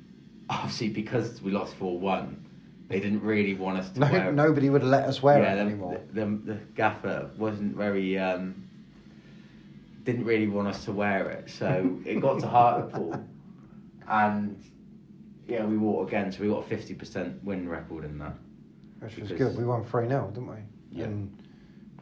obviously 0.51 0.89
because 0.89 1.41
we 1.41 1.51
lost 1.51 1.73
four 1.75 1.97
one, 1.97 2.45
they 2.89 2.99
didn't 2.99 3.21
really 3.21 3.53
want 3.53 3.77
us 3.77 3.89
to 3.91 3.99
No, 4.01 4.11
wear. 4.11 4.31
nobody 4.31 4.69
would 4.69 4.83
let 4.83 5.05
us 5.05 5.23
wear 5.23 5.41
yeah, 5.41 5.53
it 5.53 5.55
the, 5.55 5.61
anymore. 5.61 6.01
The, 6.13 6.21
the, 6.25 6.53
the 6.53 6.59
gaffer 6.75 7.29
wasn't 7.37 7.75
very. 7.75 8.17
Um, 8.19 8.67
didn't 10.03 10.25
really 10.25 10.47
want 10.47 10.67
us 10.67 10.83
to 10.85 10.91
wear 10.91 11.29
it, 11.29 11.49
so 11.49 11.97
it 12.05 12.19
got 12.19 12.39
to 12.39 12.47
Hartlepool, 12.47 13.23
and 14.07 14.59
yeah, 15.47 15.63
we 15.63 15.77
wore 15.77 16.03
it 16.03 16.07
again, 16.07 16.31
so 16.31 16.41
we 16.41 16.49
got 16.49 16.65
a 16.65 16.67
fifty 16.67 16.93
percent 16.95 17.41
win 17.43 17.69
record 17.69 18.03
in 18.03 18.17
that. 18.17 18.33
Which 18.99 19.17
was 19.17 19.31
good. 19.31 19.57
We 19.57 19.63
won 19.63 19.83
3 19.83 20.07
0, 20.07 20.27
didn't 20.31 20.47
we? 20.47 20.55
Yeah. 20.91 21.05
And 21.05 21.43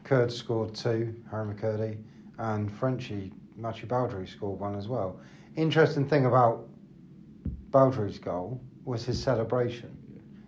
Kurd 0.04 0.30
scored 0.30 0.74
two, 0.74 1.14
Harry 1.30 1.54
McKirdy, 1.54 1.96
and 2.38 2.70
Frenchie, 2.70 3.32
Mathieu 3.56 3.86
Baudry 3.86 4.26
scored 4.26 4.60
one 4.60 4.74
as 4.76 4.86
well. 4.86 5.18
Interesting 5.56 6.06
thing 6.06 6.26
about 6.26 6.68
Baudry's 7.70 8.18
goal 8.18 8.60
was 8.84 9.04
his 9.04 9.22
celebration. 9.22 9.96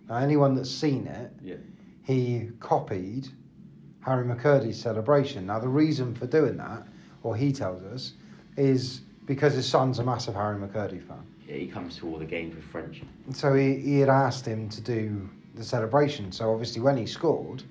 Now, 0.09 0.17
anyone 0.17 0.55
that's 0.55 0.69
seen 0.71 1.07
it, 1.07 1.31
Yeah. 1.41 1.55
he 2.03 2.49
copied 2.59 3.29
Harry 4.01 4.25
McKirdy's 4.25 4.79
celebration. 4.79 5.45
Now, 5.45 5.59
the 5.59 5.67
reason 5.69 6.13
for 6.13 6.27
doing 6.27 6.57
that, 6.57 6.85
or 7.23 7.35
he 7.35 7.51
tells 7.51 7.81
us, 7.83 8.13
is 8.57 9.01
because 9.25 9.53
his 9.53 9.65
son's 9.67 9.99
a 9.99 10.03
massive 10.03 10.35
Harry 10.35 10.59
McCurdy 10.59 11.01
fan. 11.01 11.23
Yeah, 11.47 11.55
he 11.55 11.67
comes 11.67 11.97
to 11.97 12.07
all 12.07 12.17
the 12.19 12.25
games 12.25 12.55
with 12.55 12.65
French. 12.65 13.01
So 13.31 13.53
he, 13.53 13.75
he 13.79 13.99
had 13.99 14.09
asked 14.09 14.45
him 14.45 14.69
to 14.69 14.81
do 14.81 15.29
the 15.55 15.63
celebration. 15.63 16.31
So 16.31 16.51
obviously, 16.51 16.81
when 16.81 16.97
he 16.97 17.05
scored, 17.05 17.63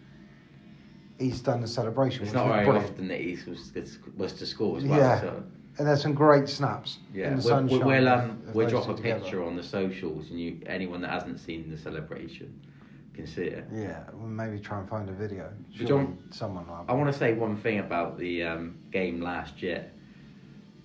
he's 1.18 1.40
done 1.40 1.60
the 1.60 1.68
celebration. 1.68 2.22
It's 2.24 2.32
not 2.32 2.48
very 2.48 2.64
brilliant. 2.64 2.90
often 2.90 3.08
that 3.08 3.20
he 3.20 3.38
was, 3.46 3.72
was 4.16 4.32
to 4.34 4.46
score 4.46 4.78
as 4.78 4.84
well. 4.84 4.98
Yeah. 4.98 5.20
So, 5.20 5.42
And 5.78 5.86
there's 5.86 6.02
some 6.02 6.14
great 6.14 6.48
snaps. 6.48 6.98
yeah, 7.14 7.28
in 7.28 7.36
the 7.36 7.42
we'll, 7.42 7.42
sunshine. 7.48 7.78
we'll, 7.78 7.86
we'll, 7.86 8.08
um, 8.08 8.42
we'll 8.52 8.68
drop 8.68 8.88
a 8.88 8.94
together. 8.94 9.20
picture 9.20 9.42
on 9.44 9.56
the 9.56 9.62
socials, 9.62 10.30
and 10.30 10.38
you 10.38 10.60
anyone 10.66 11.00
that 11.00 11.10
hasn't 11.10 11.40
seen 11.40 11.70
the 11.70 11.78
celebration 11.78 12.60
can 13.14 13.26
see 13.26 13.42
it. 13.44 13.64
Yeah, 13.72 14.04
we'll 14.12 14.28
maybe 14.28 14.58
try 14.58 14.78
and 14.80 14.88
find 14.88 15.08
a 15.08 15.12
video. 15.12 15.50
John- 15.72 16.18
someone 16.30 16.66
have 16.66 16.88
I 16.88 16.92
want 16.94 17.12
to 17.12 17.18
say 17.18 17.32
one 17.34 17.56
thing 17.56 17.78
about 17.78 18.18
the 18.18 18.42
um, 18.44 18.78
game 18.90 19.20
last 19.20 19.62
year. 19.62 19.90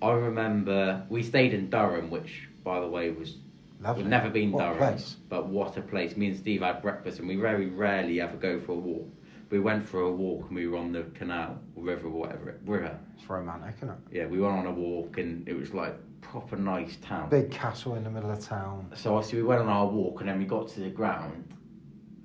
I 0.00 0.12
remember 0.12 1.04
we 1.08 1.22
stayed 1.22 1.52
in 1.54 1.70
Durham, 1.70 2.08
which, 2.10 2.48
by 2.64 2.80
the 2.80 2.86
way, 2.86 3.10
was 3.10 3.36
Lovely. 3.80 4.02
we've 4.04 4.10
never 4.10 4.30
been 4.30 4.52
What 4.52 4.62
Durham, 4.62 4.78
place. 4.78 5.16
but 5.28 5.48
what 5.48 5.76
a 5.76 5.82
place! 5.82 6.16
Me 6.16 6.28
and 6.28 6.36
Steve 6.38 6.62
had 6.62 6.80
breakfast, 6.82 7.18
and 7.18 7.28
we 7.28 7.36
very 7.36 7.66
rarely 7.66 8.20
ever 8.20 8.36
go 8.36 8.58
for 8.60 8.72
a 8.72 8.76
walk. 8.76 9.08
We 9.50 9.60
went 9.60 9.88
for 9.88 10.00
a 10.00 10.10
walk, 10.12 10.46
and 10.48 10.56
we 10.56 10.66
were 10.66 10.76
on 10.76 10.92
the 10.92 11.04
canal 11.14 11.58
or 11.74 11.82
river, 11.82 12.08
or 12.08 12.10
whatever 12.10 12.50
it 12.50 12.60
river. 12.66 12.98
It's 13.16 13.28
romantic, 13.28 13.76
isn't 13.78 13.88
it? 13.90 13.96
Yeah, 14.12 14.26
we 14.26 14.40
went 14.40 14.54
on 14.58 14.66
a 14.66 14.72
walk, 14.72 15.18
and 15.18 15.48
it 15.48 15.54
was 15.54 15.72
like 15.72 15.94
proper 16.20 16.56
nice 16.56 16.96
town. 17.00 17.30
Big 17.30 17.50
castle 17.50 17.94
in 17.94 18.04
the 18.04 18.10
middle 18.10 18.30
of 18.30 18.40
town. 18.40 18.90
So 18.94 19.14
obviously 19.16 19.38
we 19.38 19.44
went 19.48 19.62
on 19.62 19.68
our 19.68 19.86
walk, 19.86 20.20
and 20.20 20.28
then 20.28 20.38
we 20.38 20.44
got 20.44 20.68
to 20.70 20.80
the 20.80 20.90
ground, 20.90 21.54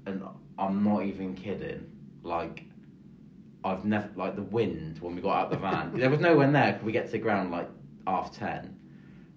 and 0.06 0.22
I'm 0.60 0.84
not 0.84 1.04
even 1.06 1.34
kidding. 1.36 1.90
Like, 2.24 2.66
I've 3.64 3.86
never 3.86 4.10
like 4.16 4.36
the 4.36 4.44
wind 4.44 5.00
when 5.00 5.16
we 5.16 5.22
got 5.22 5.38
out 5.38 5.50
the 5.52 5.58
van. 5.58 5.94
there 5.98 6.10
was 6.10 6.20
no 6.20 6.36
one 6.36 6.52
there. 6.52 6.74
'cause 6.74 6.84
We 6.84 6.92
get 6.92 7.06
to 7.06 7.12
the 7.14 7.20
ground 7.20 7.52
like 7.52 7.70
half 8.06 8.34
ten, 8.36 8.76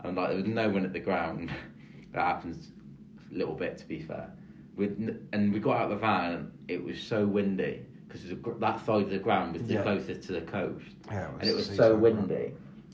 and 0.02 0.16
like 0.16 0.28
there 0.30 0.36
was 0.38 0.46
no 0.46 0.68
one 0.68 0.84
at 0.84 0.92
the 0.92 1.00
ground. 1.00 1.50
that 2.12 2.20
happens 2.24 2.72
a 3.30 3.34
little 3.34 3.54
bit, 3.54 3.78
to 3.78 3.86
be 3.86 4.00
fair. 4.00 4.32
And 4.78 5.52
we 5.52 5.58
got 5.60 5.76
out 5.76 5.84
of 5.84 5.90
the 5.90 5.96
van, 5.96 6.32
and 6.34 6.52
it 6.68 6.82
was 6.82 7.00
so 7.00 7.24
windy 7.26 7.80
because 8.06 8.22
that 8.60 8.84
side 8.84 9.02
of 9.04 9.10
the 9.10 9.18
ground 9.18 9.54
was 9.54 9.66
the 9.66 9.74
Yeah. 9.74 9.82
closest 9.82 10.22
to 10.24 10.32
the 10.32 10.42
coast 10.42 10.84
Yeah, 11.10 11.30
and 11.40 11.48
it 11.48 11.54
was 11.54 11.66
so 11.68 11.96
windy. 11.96 12.52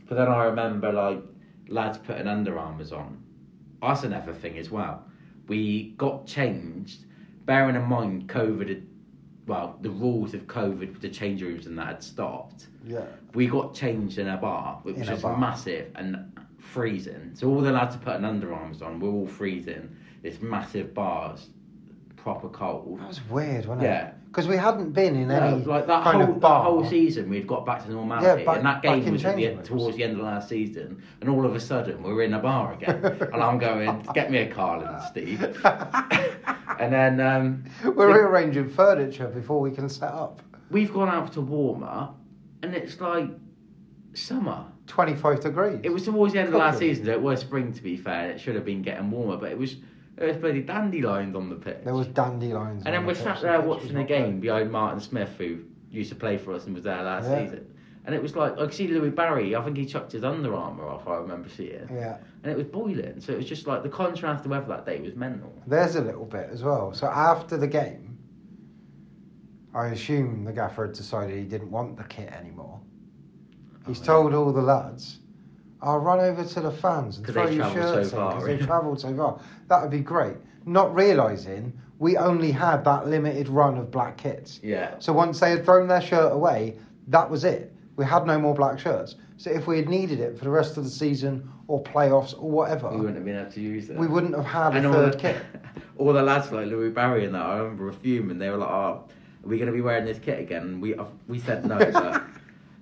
But 0.09 0.17
then 0.17 0.29
I 0.29 0.45
remember 0.45 0.93
like 0.93 1.23
lads 1.69 1.99
putting 1.99 2.27
Under 2.27 2.59
Armours 2.59 2.93
on. 2.93 3.23
That's 3.81 4.05
another 4.05 4.33
thing 4.33 4.59
as 4.59 4.71
well. 4.71 5.05
We 5.49 5.91
got 5.97 6.27
changed, 6.27 7.05
bearing 7.47 7.75
in 7.77 7.83
mind 7.83 8.29
COVID 8.29 8.69
had, 8.69 8.87
well, 9.47 9.77
the 9.83 9.91
rules 9.91 10.35
of 10.35 10.47
COVID 10.47 10.79
with 10.93 11.01
the 11.01 11.09
change 11.09 11.43
rooms 11.43 11.67
and 11.67 11.77
that 11.79 11.87
had 11.87 12.03
stopped. 12.03 12.69
Yeah. 12.87 13.05
We 13.35 13.49
got 13.49 13.75
changed 13.75 14.19
in 14.19 14.29
a 14.29 14.37
bar, 14.37 14.79
which 14.85 14.97
In 14.97 15.11
was 15.11 15.23
massive 15.25 15.91
and 15.97 16.33
freezing. 16.59 17.31
So 17.35 17.49
all 17.49 17.61
the 17.61 17.73
lads 17.73 17.97
are 17.97 17.99
putting 17.99 18.25
Under 18.25 18.55
Armours 18.55 18.83
on. 18.83 19.01
We're 19.01 19.11
all 19.11 19.27
freezing. 19.27 19.97
This 20.23 20.41
massive 20.41 20.95
bars, 20.95 21.51
proper 22.23 22.49
cold. 22.49 23.01
That 23.01 23.09
was 23.09 23.21
weird, 23.29 23.67
wasn't 23.67 23.83
Yeah. 23.83 24.07
it? 24.09 24.15
Because 24.27 24.47
we 24.49 24.57
hadn't 24.57 24.93
been 24.93 25.15
in 25.17 25.29
No, 25.29 25.35
any 25.35 25.65
like 25.65 25.87
that 25.89 26.05
kind 26.05 26.23
whole 26.23 26.35
of 26.37 26.41
that 26.41 26.63
whole 26.63 26.85
season, 26.87 27.29
we'd 27.29 27.47
got 27.47 27.67
back 27.67 27.85
to 27.85 27.91
normality, 27.93 28.41
Yeah, 28.41 28.47
back- 28.47 28.57
and 28.59 28.67
that 28.67 28.81
game 28.81 29.13
was 29.13 29.23
the, 29.23 29.29
changing 29.29 29.45
end- 29.47 29.57
rooms. 29.57 29.69
towards 29.69 29.97
the 29.97 30.05
end 30.05 30.13
of 30.19 30.21
last 30.25 30.49
season, 30.49 31.03
and 31.21 31.29
all 31.29 31.45
of 31.45 31.55
a 31.55 31.61
sudden 31.61 32.03
we're 32.03 32.23
in 32.23 32.33
a 32.33 32.39
bar 32.39 32.73
again, 32.75 33.05
and 33.35 33.43
I'm 33.43 33.59
going, 33.59 34.07
get 34.15 34.31
me 34.31 34.39
a 34.39 34.49
Carling, 34.51 34.89
Steve, 35.09 35.43
and 36.79 36.93
then 36.93 37.21
um, 37.21 37.65
We're 37.85 38.15
rearranging 38.15 38.71
furniture 38.71 39.27
before 39.27 39.61
we 39.61 39.71
can 39.71 39.89
set 39.89 40.13
up. 40.13 40.41
we've 40.71 40.93
gone 40.95 41.09
out 41.09 41.33
to 41.33 41.41
warmer, 41.43 42.09
and 42.63 42.75
it's 42.75 43.01
like 43.01 43.29
summer. 44.15 44.65
25 44.89 45.41
degrees. 45.41 45.79
It 45.85 45.91
was 45.91 46.05
towards 46.05 46.33
the 46.35 46.41
end 46.41 46.49
of 46.49 46.55
last 46.57 46.75
Cooking. 46.75 46.89
season, 46.91 47.05
so 47.07 47.13
it 47.13 47.23
was 47.23 47.41
spring 47.41 47.73
to 47.73 47.83
be 47.83 47.97
fair. 47.97 48.31
It 48.31 48.41
should 48.41 48.57
have 48.57 48.65
been 48.65 48.83
getting 48.83 49.11
warmer, 49.11 49.37
but 49.39 49.51
it 49.53 49.57
was 49.57 49.77
it 50.19 50.25
was 50.27 50.37
bloody 50.37 50.63
dandelions 50.63 51.35
on 51.35 51.49
the 51.49 51.57
pitch. 51.57 51.79
There 51.85 51.95
was 51.95 52.07
dandelions. 52.09 52.85
and 52.85 52.95
then 52.95 53.03
the 53.03 53.07
we're 53.09 53.15
pitch. 53.15 53.23
sat 53.25 53.41
The 53.41 53.47
there 53.47 53.61
watching 53.61 53.95
the 53.95 54.05
game 54.05 54.41
behind 54.41 54.71
Martin 54.71 55.01
Smith, 55.01 55.31
who 55.39 55.61
used 55.91 56.11
to 56.11 56.17
play 56.17 56.37
for 56.39 56.53
us 56.55 56.67
and 56.67 56.75
was 56.75 56.85
there 56.85 57.03
last 57.03 57.29
Yeah. 57.29 57.45
season. 57.45 57.67
And 58.05 58.15
it 58.17 58.21
was 58.23 58.35
like 58.35 58.55
I 58.55 58.57
could 58.57 58.75
see 58.75 58.89
Louie 58.89 59.11
Barry. 59.11 59.55
I 59.55 59.63
think 59.63 59.77
he 59.77 59.87
chucked 59.87 60.11
his 60.13 60.25
Under 60.25 60.55
Armour 60.55 60.89
off. 60.89 61.07
I 61.07 61.17
remember 61.19 61.49
seeing, 61.49 61.89
Yeah. 61.93 62.19
and 62.43 62.51
it 62.51 62.57
was 62.57 62.67
boiling. 62.67 63.21
So 63.21 63.33
it 63.33 63.37
was 63.37 63.47
just 63.47 63.67
like 63.69 63.83
the 63.85 63.89
contrast 63.89 64.45
of 64.45 64.51
weather 64.51 64.67
that 64.69 64.85
day 64.87 65.01
was 65.01 65.15
mental. 65.15 65.53
There's 65.69 65.95
a 65.97 66.01
little 66.03 66.25
bit 66.25 66.49
as 66.51 66.65
well. 66.65 66.93
So 66.93 67.07
after 67.07 67.57
the 67.57 67.69
game, 67.69 68.19
I 69.75 69.87
assume 69.89 70.45
the 70.45 70.53
gaffer 70.53 70.87
had 70.87 70.95
decided 70.97 71.39
he 71.39 71.45
didn't 71.45 71.71
want 71.71 71.97
the 71.97 72.05
kit 72.05 72.31
anymore. 72.33 72.81
He's 73.87 73.99
Oh, 74.01 74.03
yeah. 74.03 74.07
told 74.07 74.35
all 74.35 74.53
the 74.53 74.61
lads, 74.63 75.21
"I'll 75.83 75.99
run 75.99 76.21
over 76.21 76.45
to 76.45 76.61
the 76.61 76.71
fans 76.71 77.19
and 77.19 77.27
throw 77.27 77.49
your 77.49 77.65
so 77.67 77.75
shirts 77.75 78.11
far, 78.13 78.31
because 78.31 78.47
they 78.47 78.55
yeah. 78.61 78.67
travelled 78.67 79.01
so 79.01 79.15
far." 79.15 79.41
That 79.69 79.83
would 79.83 79.91
be 79.91 80.01
great. 80.01 80.37
Not 80.65 80.95
realizing 80.95 81.73
we 81.99 82.17
only 82.17 82.51
had 82.51 82.85
that 82.85 83.07
limited 83.09 83.49
run 83.49 83.79
of 83.79 83.91
black 83.91 84.17
kits. 84.17 84.61
Yeah. 84.63 84.95
So 84.99 85.13
once 85.13 85.41
they 85.41 85.51
had 85.51 85.65
thrown 85.65 85.89
their 85.89 86.01
shirt 86.01 86.33
away, 86.33 86.77
that 87.09 87.29
was 87.29 87.45
it. 87.45 87.73
We 87.97 88.05
had 88.05 88.27
no 88.27 88.39
more 88.39 88.55
black 88.55 88.79
shirts. 88.79 89.17
So 89.37 89.51
if 89.51 89.67
we 89.67 89.77
had 89.77 89.89
needed 89.89 90.21
it 90.21 90.39
for 90.39 90.45
the 90.45 90.51
rest 90.51 90.77
of 90.77 90.85
the 90.85 90.91
season 90.91 91.49
or 91.69 91.83
playoffs 91.83 92.35
or 92.41 92.51
whatever, 92.51 92.91
We 92.91 92.97
wouldn't 92.97 93.17
have 93.17 93.25
been 93.25 93.39
able 93.39 93.51
to 93.51 93.61
use 93.61 93.91
it. 93.91 93.97
we 93.97 94.07
wouldn't 94.07 94.35
have 94.35 94.45
had 94.45 94.77
and 94.77 94.87
a 94.87 94.93
third 94.93 95.13
the, 95.15 95.19
kit. 95.19 95.37
all 95.99 96.13
the 96.13 96.23
lads 96.23 96.51
like 96.53 96.67
Louie 96.67 96.91
Barry 96.91 97.25
and 97.25 97.35
that, 97.35 97.43
I 97.45 97.59
remember 97.59 97.89
a 97.89 97.93
fuming. 97.93 98.39
They 98.39 98.51
were 98.51 98.57
like, 98.59 98.71
"Oh, 98.71 98.73
are 98.73 99.05
we 99.45 99.57
going 99.57 99.67
to 99.67 99.73
be 99.73 99.81
wearing 99.81 100.05
this 100.05 100.19
kit 100.19 100.39
again?" 100.41 100.63
And 100.63 100.83
we 100.83 100.95
uh, 100.95 101.05
we 101.29 101.39
said 101.39 101.65
no, 101.67 101.79
but, 101.93 102.23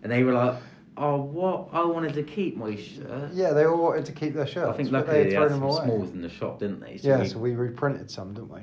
and 0.03 0.13
they 0.13 0.23
were 0.23 0.33
like, 0.33 0.57
"Oh, 0.97 1.21
what? 1.23 1.69
I 1.73 1.85
wanted 1.85 2.15
to 2.15 2.23
keep 2.23 2.57
my 2.57 2.75
shirt." 2.77 3.33
Yeah, 3.33 3.53
they 3.53 3.65
all 3.65 3.83
wanted 3.83 4.05
to 4.07 4.13
keep 4.13 4.35
their 4.35 4.47
shirts. 4.47 4.69
I 4.69 4.77
think 4.77 4.91
luckily 4.91 5.25
they 5.25 5.29
they 5.31 5.35
had 5.35 5.43
had 5.45 5.51
some 5.53 5.63
away. 5.63 5.85
smalls 5.85 6.11
in 6.13 6.23
the 6.23 6.29
shop, 6.29 6.59
didn't 6.59 6.81
they? 6.81 6.99
yeah, 7.03 7.21
we- 7.21 7.29
so 7.29 7.39
we 7.39 7.55
reprinted 7.55 8.11
some, 8.11 8.35
didn't 8.35 8.53
we? 8.53 8.61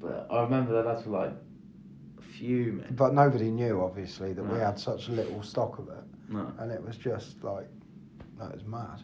But 0.00 0.26
I 0.30 0.42
remember 0.42 0.82
lads 0.82 1.06
were 1.06 1.18
like 1.18 1.32
fuming. 2.20 2.86
But 2.92 3.14
nobody 3.14 3.50
knew, 3.50 3.82
obviously, 3.82 4.32
that 4.32 4.42
we 4.42 4.58
had 4.58 4.78
such 4.78 5.08
little 5.08 5.42
stock 5.42 5.78
of 5.78 5.88
it, 5.88 6.04
No. 6.28 6.52
and 6.58 6.70
it 6.70 6.84
was 6.84 6.96
just 6.96 7.42
like 7.42 7.68
that 8.38 8.52
was 8.52 8.64
mad. 8.64 9.02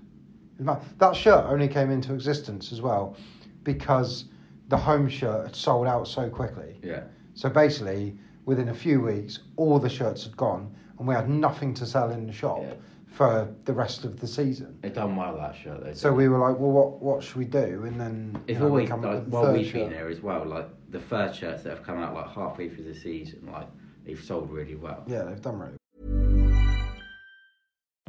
Mad. 0.59 0.83
That 0.99 1.17
shirt 1.17 1.45
only 1.47 1.69
came 1.69 1.91
into 1.91 2.13
existence 2.13 2.71
as 2.73 2.83
well 2.83 3.17
because 3.65 4.27
the 4.69 4.77
home 4.77 5.09
shirt 5.09 5.47
had 5.47 5.57
sold 5.57 5.87
out 5.87 6.07
so 6.07 6.29
quickly. 6.29 6.79
Yeah. 6.83 7.05
So 7.35 7.49
basically, 7.49 8.19
within 8.45 8.69
a 8.69 8.75
few 8.75 9.01
weeks, 9.01 9.39
all 9.57 9.79
the 9.79 9.89
shirts 9.89 10.25
had 10.25 10.37
gone, 10.37 10.75
and 11.01 11.09
we 11.09 11.15
had 11.15 11.29
nothing 11.29 11.75
to 11.75 11.87
sell 11.87 12.11
in 12.11 12.27
the 12.27 12.33
shop 12.33 12.59
Yeah. 12.63 12.75
for 13.07 13.53
the 13.65 13.73
rest 13.73 14.05
of 14.05 14.21
the 14.21 14.27
season. 14.29 14.79
They 14.83 14.91
done 14.91 15.17
well 15.17 15.35
that 15.39 15.57
shirt 15.57 15.83
though. 15.83 15.95
So 15.95 16.13
we 16.13 16.25
they? 16.25 16.29
were 16.29 16.39
like, 16.39 16.59
well, 16.61 16.71
what 16.71 17.03
what 17.03 17.25
should 17.25 17.37
we 17.37 17.47
do? 17.47 17.85
And 17.87 17.99
then 18.01 18.33
you 18.35 18.41
It's 18.55 18.61
know, 18.61 18.67
we 18.67 18.71
always 18.71 18.89
come 18.91 19.05
up 19.05 19.15
like 19.15 19.25
while 19.25 19.45
third 19.47 19.57
we've 19.57 19.73
been 19.73 19.83
shirt. 19.89 19.91
there 19.91 20.09
as 20.09 20.21
well. 20.21 20.45
Like 20.47 20.69
the 20.91 21.01
first 21.01 21.41
shirts 21.41 21.63
that 21.65 21.71
have 21.71 21.83
come 21.83 21.99
out 21.99 22.15
like 22.15 22.29
halfway 22.29 22.69
through 22.69 22.85
the 22.85 22.95
season, 22.95 23.49
like 23.51 23.67
they've 24.05 24.23
sold 24.23 24.51
really 24.51 24.77
well. 24.77 25.03
Yeah, 25.09 25.23
they've 25.25 25.41
done 25.41 25.59
really 25.59 25.77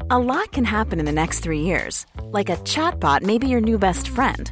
A 0.10 0.20
lot 0.20 0.52
can 0.52 0.66
happen 0.66 1.00
in 1.00 1.06
the 1.06 1.12
next 1.14 1.40
three 1.40 1.62
years. 1.62 2.06
Like 2.24 2.50
a 2.50 2.58
chatbot 2.58 3.22
may 3.22 3.38
be 3.38 3.48
your 3.48 3.62
new 3.62 3.78
best 3.78 4.10
friend. 4.10 4.52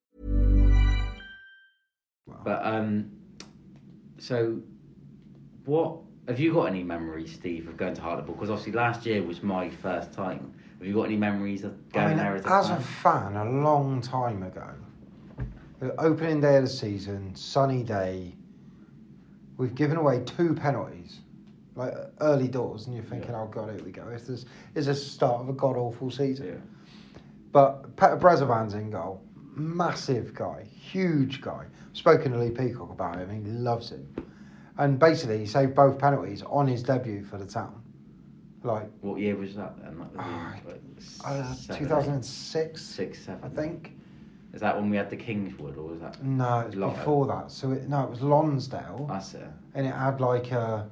But 2.43 2.65
um, 2.65 3.11
so 4.17 4.59
what 5.65 5.97
have 6.27 6.39
you 6.39 6.53
got 6.53 6.65
any 6.65 6.83
memories, 6.83 7.33
Steve, 7.33 7.67
of 7.67 7.77
going 7.77 7.93
to 7.95 8.01
Hartlepool? 8.01 8.35
Because 8.35 8.49
obviously 8.49 8.73
last 8.73 9.05
year 9.05 9.21
was 9.23 9.43
my 9.43 9.69
first 9.69 10.13
time. 10.13 10.53
Have 10.79 10.87
you 10.87 10.95
got 10.95 11.03
any 11.03 11.17
memories 11.17 11.63
of 11.63 11.89
going 11.91 12.05
I 12.05 12.09
mean, 12.09 12.17
there 12.17 12.35
as 12.35 12.45
a 12.45 12.53
as 12.53 12.67
fan? 12.67 12.77
a 12.77 12.81
fan, 12.81 13.35
a 13.35 13.51
long 13.61 14.01
time 14.01 14.41
ago, 14.41 14.67
the 15.79 15.99
opening 16.01 16.41
day 16.41 16.57
of 16.57 16.63
the 16.63 16.69
season, 16.69 17.35
sunny 17.35 17.83
day, 17.83 18.33
we've 19.57 19.75
given 19.75 19.97
away 19.97 20.23
two 20.25 20.55
penalties, 20.55 21.19
like 21.75 21.93
early 22.19 22.47
doors, 22.47 22.87
and 22.87 22.95
you're 22.95 23.05
thinking, 23.05 23.35
oh 23.35 23.47
god, 23.47 23.75
here 23.75 23.83
we 23.83 23.91
go. 23.91 24.07
Is 24.07 24.25
this 24.27 24.45
is 24.73 24.87
the 24.87 24.95
start 24.95 25.41
of 25.41 25.49
a 25.49 25.53
god 25.53 25.77
awful 25.77 26.09
season? 26.09 26.47
Yeah. 26.47 27.19
But 27.51 27.95
Peter 27.95 28.17
Brezovan's 28.17 28.73
in 28.73 28.89
goal, 28.89 29.21
massive 29.55 30.33
guy, 30.33 30.63
huge 30.63 31.41
guy. 31.41 31.65
Spoken 31.93 32.31
to 32.31 32.37
Lee 32.39 32.51
Peacock 32.51 32.91
about 32.91 33.17
him, 33.17 33.29
he 33.29 33.51
loves 33.51 33.89
him, 33.91 34.07
and 34.77 34.97
basically 34.97 35.39
he 35.39 35.45
saved 35.45 35.75
both 35.75 35.99
penalties 35.99 36.41
on 36.43 36.67
his 36.67 36.81
debut 36.83 37.23
for 37.23 37.37
the 37.37 37.45
town, 37.45 37.81
like 38.63 38.89
What 39.01 39.19
year 39.19 39.35
was 39.35 39.55
that 39.55 39.77
then? 39.83 39.97
That 39.99 40.11
was 40.13 40.17
Ah, 40.19 40.55
in, 40.65 40.67
like, 40.71 40.81
uh, 41.25 41.53
seven, 41.53 41.79
2006, 41.85 42.81
six, 42.81 43.19
seven. 43.25 43.39
I 43.43 43.49
think. 43.49 43.97
Is 44.53 44.59
that 44.61 44.75
when 44.75 44.89
we 44.89 44.97
had 44.97 45.09
the 45.09 45.15
Kingswood, 45.17 45.77
or 45.77 45.87
was 45.89 45.99
that? 46.01 46.21
No, 46.23 46.59
it 46.59 46.67
was 46.67 46.75
Long- 46.75 46.93
before 46.95 47.25
that. 47.27 47.51
So 47.51 47.71
it, 47.71 47.87
no, 47.87 48.03
it 48.03 48.09
was 48.09 48.21
Lonsdale, 48.21 49.05
That's 49.09 49.33
it. 49.33 49.47
and 49.75 49.85
it 49.87 49.93
had 49.93 50.19
like 50.21 50.51
a 50.51 50.89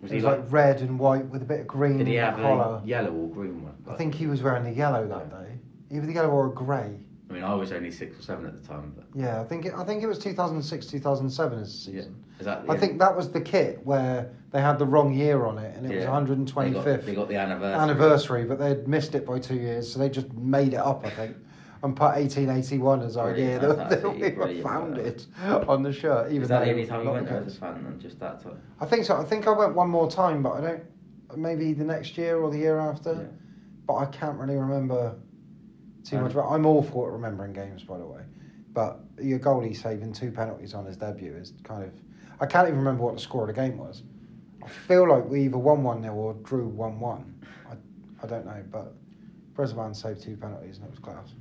Was 0.00 0.10
it 0.12 0.14
he 0.14 0.16
was 0.16 0.24
like? 0.24 0.38
like 0.40 0.52
red 0.52 0.80
and 0.80 0.98
white 0.98 1.26
with 1.26 1.42
a 1.42 1.44
bit 1.44 1.60
of 1.60 1.66
green 1.66 1.98
did 1.98 2.06
he 2.06 2.16
in 2.16 2.24
have 2.24 2.36
the 2.36 2.42
collar. 2.42 2.80
a 2.82 2.86
yellow 2.86 3.12
or 3.12 3.28
green 3.28 3.62
one? 3.62 3.74
I 3.88 3.94
think 3.96 4.14
he 4.14 4.26
was 4.28 4.40
wearing 4.42 4.62
the 4.64 4.70
yellow 4.72 5.06
that 5.08 5.30
day, 5.30 5.58
either 5.90 6.06
the 6.06 6.12
yellow 6.12 6.30
or 6.30 6.46
a 6.46 6.50
grey. 6.50 6.98
I 7.28 7.32
mean, 7.32 7.44
I 7.44 7.54
was 7.54 7.72
only 7.72 7.90
six 7.90 8.18
or 8.18 8.22
seven 8.22 8.46
at 8.46 8.60
the 8.60 8.66
time, 8.66 8.92
but 8.96 9.04
Yeah, 9.14 9.40
I 9.40 9.44
think 9.44 9.66
it, 9.66 9.74
I 9.74 9.84
think 9.84 10.02
it 10.02 10.06
was 10.06 10.18
2006, 10.18 10.86
2007 10.86 11.58
as 11.58 11.84
the 11.84 11.90
yeah. 11.92 11.98
season. 12.00 12.24
Is 12.38 12.46
that? 12.46 12.64
I 12.68 12.76
think 12.76 12.98
that 13.00 13.14
was 13.14 13.30
the 13.30 13.40
kit 13.40 13.80
where 13.84 14.30
they 14.50 14.62
had 14.62 14.78
the 14.78 14.86
wrong 14.86 15.12
year 15.12 15.44
on 15.44 15.58
it, 15.58 15.76
and 15.76 15.84
it 15.86 15.92
Yeah. 15.92 15.98
was 15.98 16.28
125th 16.28 17.04
they 17.04 17.14
got 17.14 17.28
the 17.28 17.36
anniversary. 17.36 17.80
anniversary, 17.82 18.44
but 18.44 18.58
they'd 18.58 18.88
missed 18.88 19.14
it 19.14 19.26
by 19.26 19.38
two 19.38 19.56
years, 19.56 19.92
so 19.92 19.98
they 19.98 20.08
just 20.08 20.32
made 20.34 20.72
it 20.72 20.78
up, 20.80 21.04
I 21.04 21.10
think, 21.10 21.36
and 21.82 21.94
put 21.94 22.16
1881 22.16 23.02
as 23.02 23.16
our 23.18 23.36
year 23.36 23.58
that, 23.58 24.02
we 24.14 24.30
were 24.30 24.62
founded 24.62 25.26
on 25.44 25.82
the 25.82 25.92
shirt. 25.92 26.30
Even 26.30 26.42
Is 26.42 26.48
that 26.48 26.64
the 26.64 26.70
only 26.70 26.86
time 26.86 27.04
you 27.04 27.10
went 27.10 27.28
there 27.28 27.42
as 27.44 27.56
a 27.56 27.60
fan, 27.60 27.84
and 27.86 28.00
just 28.00 28.18
that 28.20 28.42
time? 28.42 28.58
I 28.80 28.86
think 28.86 29.04
so. 29.04 29.16
I 29.16 29.24
think 29.24 29.46
I 29.46 29.50
went 29.52 29.74
one 29.74 29.90
more 29.90 30.10
time, 30.10 30.42
but 30.42 30.52
I 30.52 30.60
don't. 30.62 30.82
Maybe 31.36 31.74
the 31.74 31.84
next 31.84 32.16
year 32.16 32.38
or 32.38 32.50
the 32.50 32.56
year 32.56 32.78
after. 32.78 33.12
Yeah. 33.12 33.26
But 33.86 33.94
I 33.96 34.06
can't 34.06 34.38
really 34.38 34.56
remember 34.56 35.14
too 36.10 36.20
much. 36.20 36.34
I'm 36.34 36.66
awful 36.66 37.06
at 37.06 37.12
remembering 37.12 37.52
games, 37.52 37.82
by 37.82 37.98
the 37.98 38.06
way. 38.06 38.22
But 38.72 39.00
your 39.20 39.38
goalie 39.38 39.76
saving 39.76 40.12
two 40.12 40.30
penalties 40.30 40.74
on 40.74 40.84
his 40.84 40.96
debut 40.96 41.34
is 41.34 41.52
kind 41.64 41.84
of. 41.84 41.92
I 42.40 42.46
can't 42.46 42.68
even 42.68 42.78
remember 42.78 43.02
what 43.04 43.14
the 43.14 43.20
score 43.20 43.48
of 43.48 43.54
the 43.54 43.60
game 43.60 43.78
was. 43.78 44.02
I 44.62 44.68
feel 44.68 45.08
like 45.08 45.24
we 45.24 45.44
either 45.44 45.58
won 45.58 45.82
one 45.82 46.02
0 46.02 46.14
or 46.14 46.34
drew 46.34 46.68
one 46.68 47.00
one. 47.00 47.34
I, 47.70 47.74
I 48.22 48.26
don't 48.26 48.46
know, 48.46 48.62
but 48.70 48.94
Brezovan 49.54 49.96
saved 49.96 50.22
two 50.22 50.36
penalties 50.36 50.76
and 50.76 50.86
it 50.86 50.90
was 50.90 51.00
class. 51.00 51.32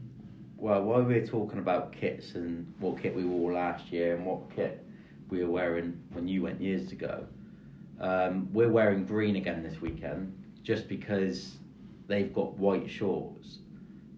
Well, 0.57 0.81
while 0.83 1.03
we're 1.03 1.25
talking 1.25 1.59
about 1.59 1.91
kits 1.91 2.33
and 2.33 2.73
what 2.79 2.99
kit 2.99 3.15
we 3.15 3.25
wore 3.25 3.53
last 3.53 3.91
year 3.91 4.15
and 4.15 4.25
what 4.25 4.49
kit 4.55 4.83
we 5.29 5.43
were 5.43 5.51
wearing 5.51 6.01
when 6.13 6.27
you 6.27 6.41
went 6.41 6.59
years 6.59 6.91
ago, 6.91 7.27
um, 7.99 8.51
we're 8.53 8.71
wearing 8.71 9.05
green 9.05 9.35
again 9.35 9.61
this 9.61 9.79
weekend 9.81 10.33
just 10.63 10.87
because 10.87 11.57
they've 12.07 12.33
got 12.33 12.57
white 12.57 12.89
shorts. 12.89 13.59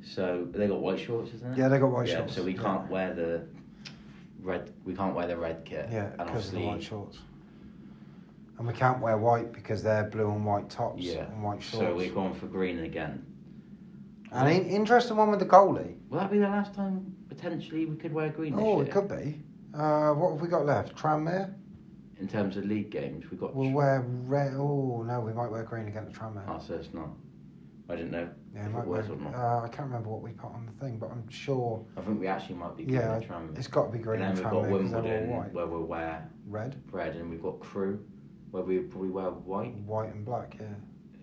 So 0.03 0.47
they 0.51 0.67
got 0.67 0.79
white 0.79 0.99
shorts, 0.99 1.31
isn't 1.33 1.53
it? 1.53 1.57
Yeah, 1.57 1.67
they 1.67 1.79
got 1.79 1.91
white 1.91 2.07
yeah, 2.07 2.17
shorts, 2.17 2.35
So 2.35 2.43
we 2.43 2.53
can't 2.53 2.89
wear 2.89 3.13
the 3.13 3.47
red. 4.41 4.71
We 4.85 4.95
can't 4.95 5.15
wear 5.15 5.27
the 5.27 5.37
red 5.37 5.65
kit. 5.65 5.87
Yeah, 5.91 6.11
and 6.17 6.27
because 6.27 6.47
of 6.47 6.53
the 6.53 6.65
white 6.65 6.83
shorts. 6.83 7.19
And 8.57 8.67
we 8.67 8.73
can't 8.73 8.99
wear 8.99 9.17
white 9.17 9.53
because 9.53 9.81
they're 9.81 10.03
blue 10.03 10.31
and 10.31 10.45
white 10.45 10.69
tops 10.69 11.01
yeah. 11.01 11.25
and 11.31 11.43
white 11.43 11.63
shorts. 11.63 11.85
So 11.85 11.95
we're 11.95 12.11
going 12.11 12.33
for 12.33 12.47
green 12.47 12.79
again. 12.79 13.25
And 14.31 14.49
in- 14.49 14.69
interesting 14.69 15.17
one 15.17 15.31
with 15.31 15.39
the 15.39 15.45
goalie. 15.45 15.95
Will 16.09 16.19
that 16.19 16.31
be 16.31 16.39
the 16.39 16.47
last 16.47 16.73
time 16.73 17.15
potentially 17.29 17.85
we 17.85 17.95
could 17.95 18.13
wear 18.13 18.29
green 18.29 18.55
Oh, 18.57 18.77
year? 18.77 18.85
it 18.85 18.91
could 18.91 19.07
be. 19.07 19.41
Uh, 19.73 20.13
what 20.13 20.31
have 20.31 20.41
we 20.41 20.47
got 20.47 20.65
left? 20.65 20.95
Tranmere? 20.95 21.53
In 22.19 22.27
terms 22.27 22.57
of 22.57 22.65
league 22.65 22.89
games, 22.89 23.31
we've 23.31 23.39
got. 23.39 23.55
We'll 23.55 23.71
wear 23.71 24.03
red. 24.05 24.53
Oh, 24.55 25.03
no, 25.07 25.21
we 25.21 25.31
might 25.31 25.49
wear 25.49 25.63
green 25.63 25.87
again 25.87 26.03
against 26.03 26.19
Tranmere. 26.19 26.43
Oh, 26.49 26.59
so 26.59 26.73
it's 26.73 26.93
not. 26.93 27.09
I 27.89 27.95
didn't 27.95 28.11
know 28.11 28.29
Yeah, 28.53 28.67
if 28.69 28.75
it 28.75 28.85
was 28.85 29.09
or 29.09 29.15
not. 29.15 29.33
uh, 29.33 29.61
I 29.63 29.67
can't 29.67 29.87
remember 29.87 30.09
what 30.09 30.21
we 30.21 30.31
put 30.31 30.51
on 30.51 30.67
the 30.67 30.71
thing, 30.85 30.99
but 30.99 31.09
I'm 31.11 31.27
sure. 31.29 31.83
I 31.97 32.01
think 32.01 32.19
we 32.19 32.27
actually 32.27 32.55
might 32.55 32.77
be 32.77 32.83
green 32.83 32.97
Yeah, 32.99 33.15
and 33.15 33.25
Tranmere. 33.25 33.57
it's 33.57 33.67
got 33.67 33.85
to 33.87 33.91
be 33.91 33.97
green 33.97 34.21
and 34.21 34.37
and 34.37 34.37
then 34.37 34.43
we've 34.45 34.51
got 34.53 34.63
Tranmere 34.69 34.81
'cause 34.81 34.91
they're 34.91 35.01
Wimbledon 35.27 35.53
where 35.53 35.67
we'll 35.67 35.83
wear 35.85 36.29
Red, 36.47 36.75
red, 36.91 37.15
and 37.15 37.29
we've 37.29 37.41
got 37.41 37.59
Crewe 37.59 37.99
where 38.51 38.63
we 38.63 38.79
probably 38.79 39.09
wear 39.09 39.31
white. 39.31 39.75
white 39.85 40.13
and 40.13 40.23
black. 40.25 40.55
Yeah. 40.59 40.67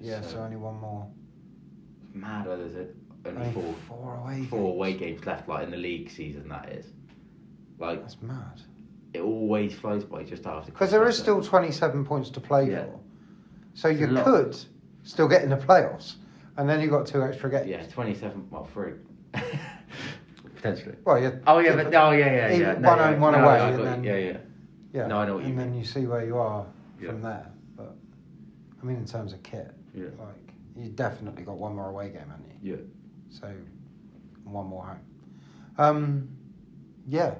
Yeah. 0.00 0.20
So, 0.22 0.28
So- 0.28 0.38
only 0.42 0.56
one 0.56 0.80
more. 0.80 1.06
Mad, 2.14 2.46
there's 2.46 2.74
a, 2.74 2.86
only 3.28 3.40
Only 3.42 3.52
four 3.52 3.74
four 3.88 4.14
away. 4.16 4.44
four 4.44 4.58
games. 4.60 4.74
away 4.74 4.94
games 4.94 5.26
left, 5.26 5.48
like 5.48 5.64
in 5.64 5.70
the 5.70 5.76
league 5.76 6.10
season. 6.10 6.48
That 6.48 6.70
is, 6.72 6.86
like 7.78 8.00
That's 8.00 8.20
mad. 8.22 8.60
it 9.14 9.20
always 9.20 9.74
flies 9.74 10.04
by 10.04 10.24
just 10.24 10.46
after. 10.46 10.72
Because 10.72 10.90
there 10.90 11.06
is 11.06 11.16
still 11.18 11.42
27 11.42 12.04
points 12.04 12.30
to 12.30 12.40
play 12.40 12.70
Yeah. 12.70 12.84
for. 12.86 13.00
So 13.74 13.88
It's 13.88 14.00
you 14.00 14.06
could 14.08 14.56
still 15.02 15.28
get 15.28 15.42
in 15.44 15.50
the 15.50 15.56
playoffs, 15.56 16.16
and 16.56 16.68
then 16.68 16.80
you've 16.80 16.90
got 16.90 17.06
two 17.06 17.22
extra 17.22 17.50
so- 17.50 17.58
games. 17.58 17.68
Yeah, 17.70 17.86
twenty-seven. 17.86 18.48
Well, 18.50 18.64
three. 18.72 18.92
Potentially. 20.56 20.96
Well, 21.04 21.20
yeah. 21.20 21.32
Oh 21.46 21.58
yeah, 21.58 21.76
but 21.76 21.94
oh 21.94 22.10
yeah, 22.12 22.48
yeah, 22.48 22.54
Even 22.54 22.60
yeah. 22.60 22.72
one 22.74 22.98
yeah, 22.98 23.18
one 23.18 23.32
no, 23.34 23.38
away, 23.44 23.54
I 23.60 23.68
and 23.68 23.76
got 23.76 23.84
then- 23.84 24.04
yeah, 24.04 24.16
yeah. 24.16 24.36
Yeah. 24.92 25.06
No, 25.08 25.18
I 25.18 25.26
know 25.26 25.34
what 25.34 25.42
you 25.44 25.48
and 25.50 25.58
mean. 25.58 25.70
then 25.72 25.78
you 25.78 25.84
see 25.84 26.06
where 26.06 26.24
you 26.24 26.38
are 26.38 26.66
Yeah. 27.00 27.10
from 27.10 27.20
there. 27.22 27.46
But 27.76 27.94
I 28.80 28.84
mean, 28.86 28.96
in 28.96 29.04
terms 29.04 29.32
of 29.34 29.42
kit, 29.42 29.70
Yeah. 29.94 30.06
like 30.18 30.54
you 30.76 30.88
definitely 30.90 31.42
got 31.42 31.58
one 31.58 31.74
more 31.74 31.90
away 31.90 32.08
game, 32.08 32.28
haven't 32.30 32.46
you? 32.62 32.72
Yeah. 32.72 32.82
So 33.28 33.52
one 34.44 34.66
more 34.66 34.84
home. 34.86 35.00
Um, 35.78 36.28
yeah. 37.06 37.34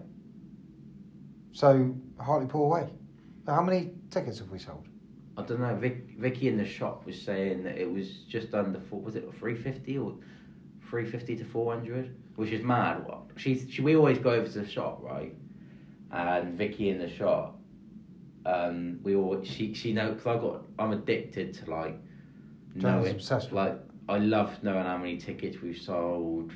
So 1.52 1.94
Hartlepool 2.20 2.64
away. 2.66 2.90
How 3.46 3.62
many 3.62 3.92
tickets 4.11 4.38
have 4.40 4.50
we 4.50 4.59
sold? 4.59 4.87
I 5.37 5.42
don't 5.42 5.61
know. 5.61 5.75
Vic, 5.77 6.18
Vicky 6.18 6.49
in 6.49 6.57
the 6.57 6.64
shop 6.64 7.05
was 7.05 7.20
saying 7.20 7.62
that 7.64 7.77
it 7.77 7.90
was 7.90 8.20
just 8.29 8.55
under 8.55 8.81
four. 8.81 9.01
Was 9.01 9.16
it 9.16 9.29
three 9.38 9.55
fifty 9.55 9.99
or 9.99 10.14
three 10.88 11.05
fifty 11.05 11.37
to 11.37 11.44
four 11.44 11.72
hundred? 11.75 12.16
Which 12.37 12.51
is 12.51 12.62
mad. 12.62 13.07
What 13.07 13.22
she's 13.37 13.66
she, 13.68 13.83
we 13.83 13.96
always 13.96 14.18
go 14.18 14.31
over 14.31 14.46
to 14.46 14.61
the 14.61 14.68
shop, 14.68 15.01
right? 15.03 15.35
And 16.11 16.57
Vicky 16.57 16.88
in 16.88 16.99
the 16.99 17.09
shop, 17.09 17.59
um, 18.46 19.01
we 19.03 19.14
all 19.14 19.42
she 19.44 19.75
she 19.75 19.92
know 19.92 20.12
because 20.12 20.27
I 20.27 20.40
got 20.40 20.62
I'm 20.79 20.92
addicted 20.92 21.53
to 21.55 21.70
like 21.70 21.99
knowing 22.75 23.11
obsessed 23.11 23.53
like 23.53 23.79
I 24.09 24.18
love 24.18 24.62
knowing 24.62 24.85
how 24.85 24.96
many 24.96 25.18
tickets 25.18 25.61
we've 25.61 25.79
sold, 25.79 26.53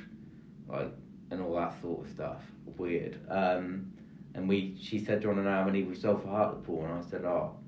like 0.67 0.91
and 1.29 1.41
all 1.41 1.55
that 1.55 1.79
sort 1.81 2.05
of 2.05 2.11
stuff. 2.11 2.41
Weird. 2.77 3.19
Um, 3.29 3.91
and 4.33 4.49
we 4.49 4.75
she 4.81 4.97
said, 4.97 5.19
"Do 5.19 5.27
you 5.27 5.33
want 5.35 5.45
to 5.45 5.51
know 5.51 5.57
how 5.57 5.65
many 5.65 5.83
we 5.83 5.93
sold 5.93 6.23
for 6.23 6.29
Hartlepool?" 6.29 6.85
And 6.85 6.93
I 6.93 7.01
said, 7.07 7.25
"Oh." 7.25 7.60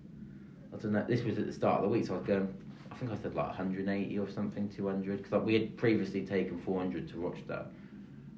I 0.74 0.78
don't 0.78 0.92
know. 0.92 1.06
This 1.08 1.24
was 1.24 1.38
at 1.38 1.46
the 1.46 1.54
start 1.54 1.78
of 1.78 1.84
the 1.84 1.90
week, 1.90 2.06
so 2.08 2.16
I 2.16 2.18
was 2.18 2.26
going. 2.28 2.54
I 2.92 2.96
think 2.96 3.12
I 3.12 3.16
said 3.22 3.36
like 3.36 3.48
180 3.48 4.20
or 4.20 4.30
something, 4.30 4.70
200, 4.70 5.18
because 5.18 5.32
like, 5.32 5.46
we 5.46 5.54
had 5.56 5.78
previously 5.78 6.22
taken 6.26 6.60
400 6.60 7.10
to 7.10 7.18
Rochdale. 7.18 7.66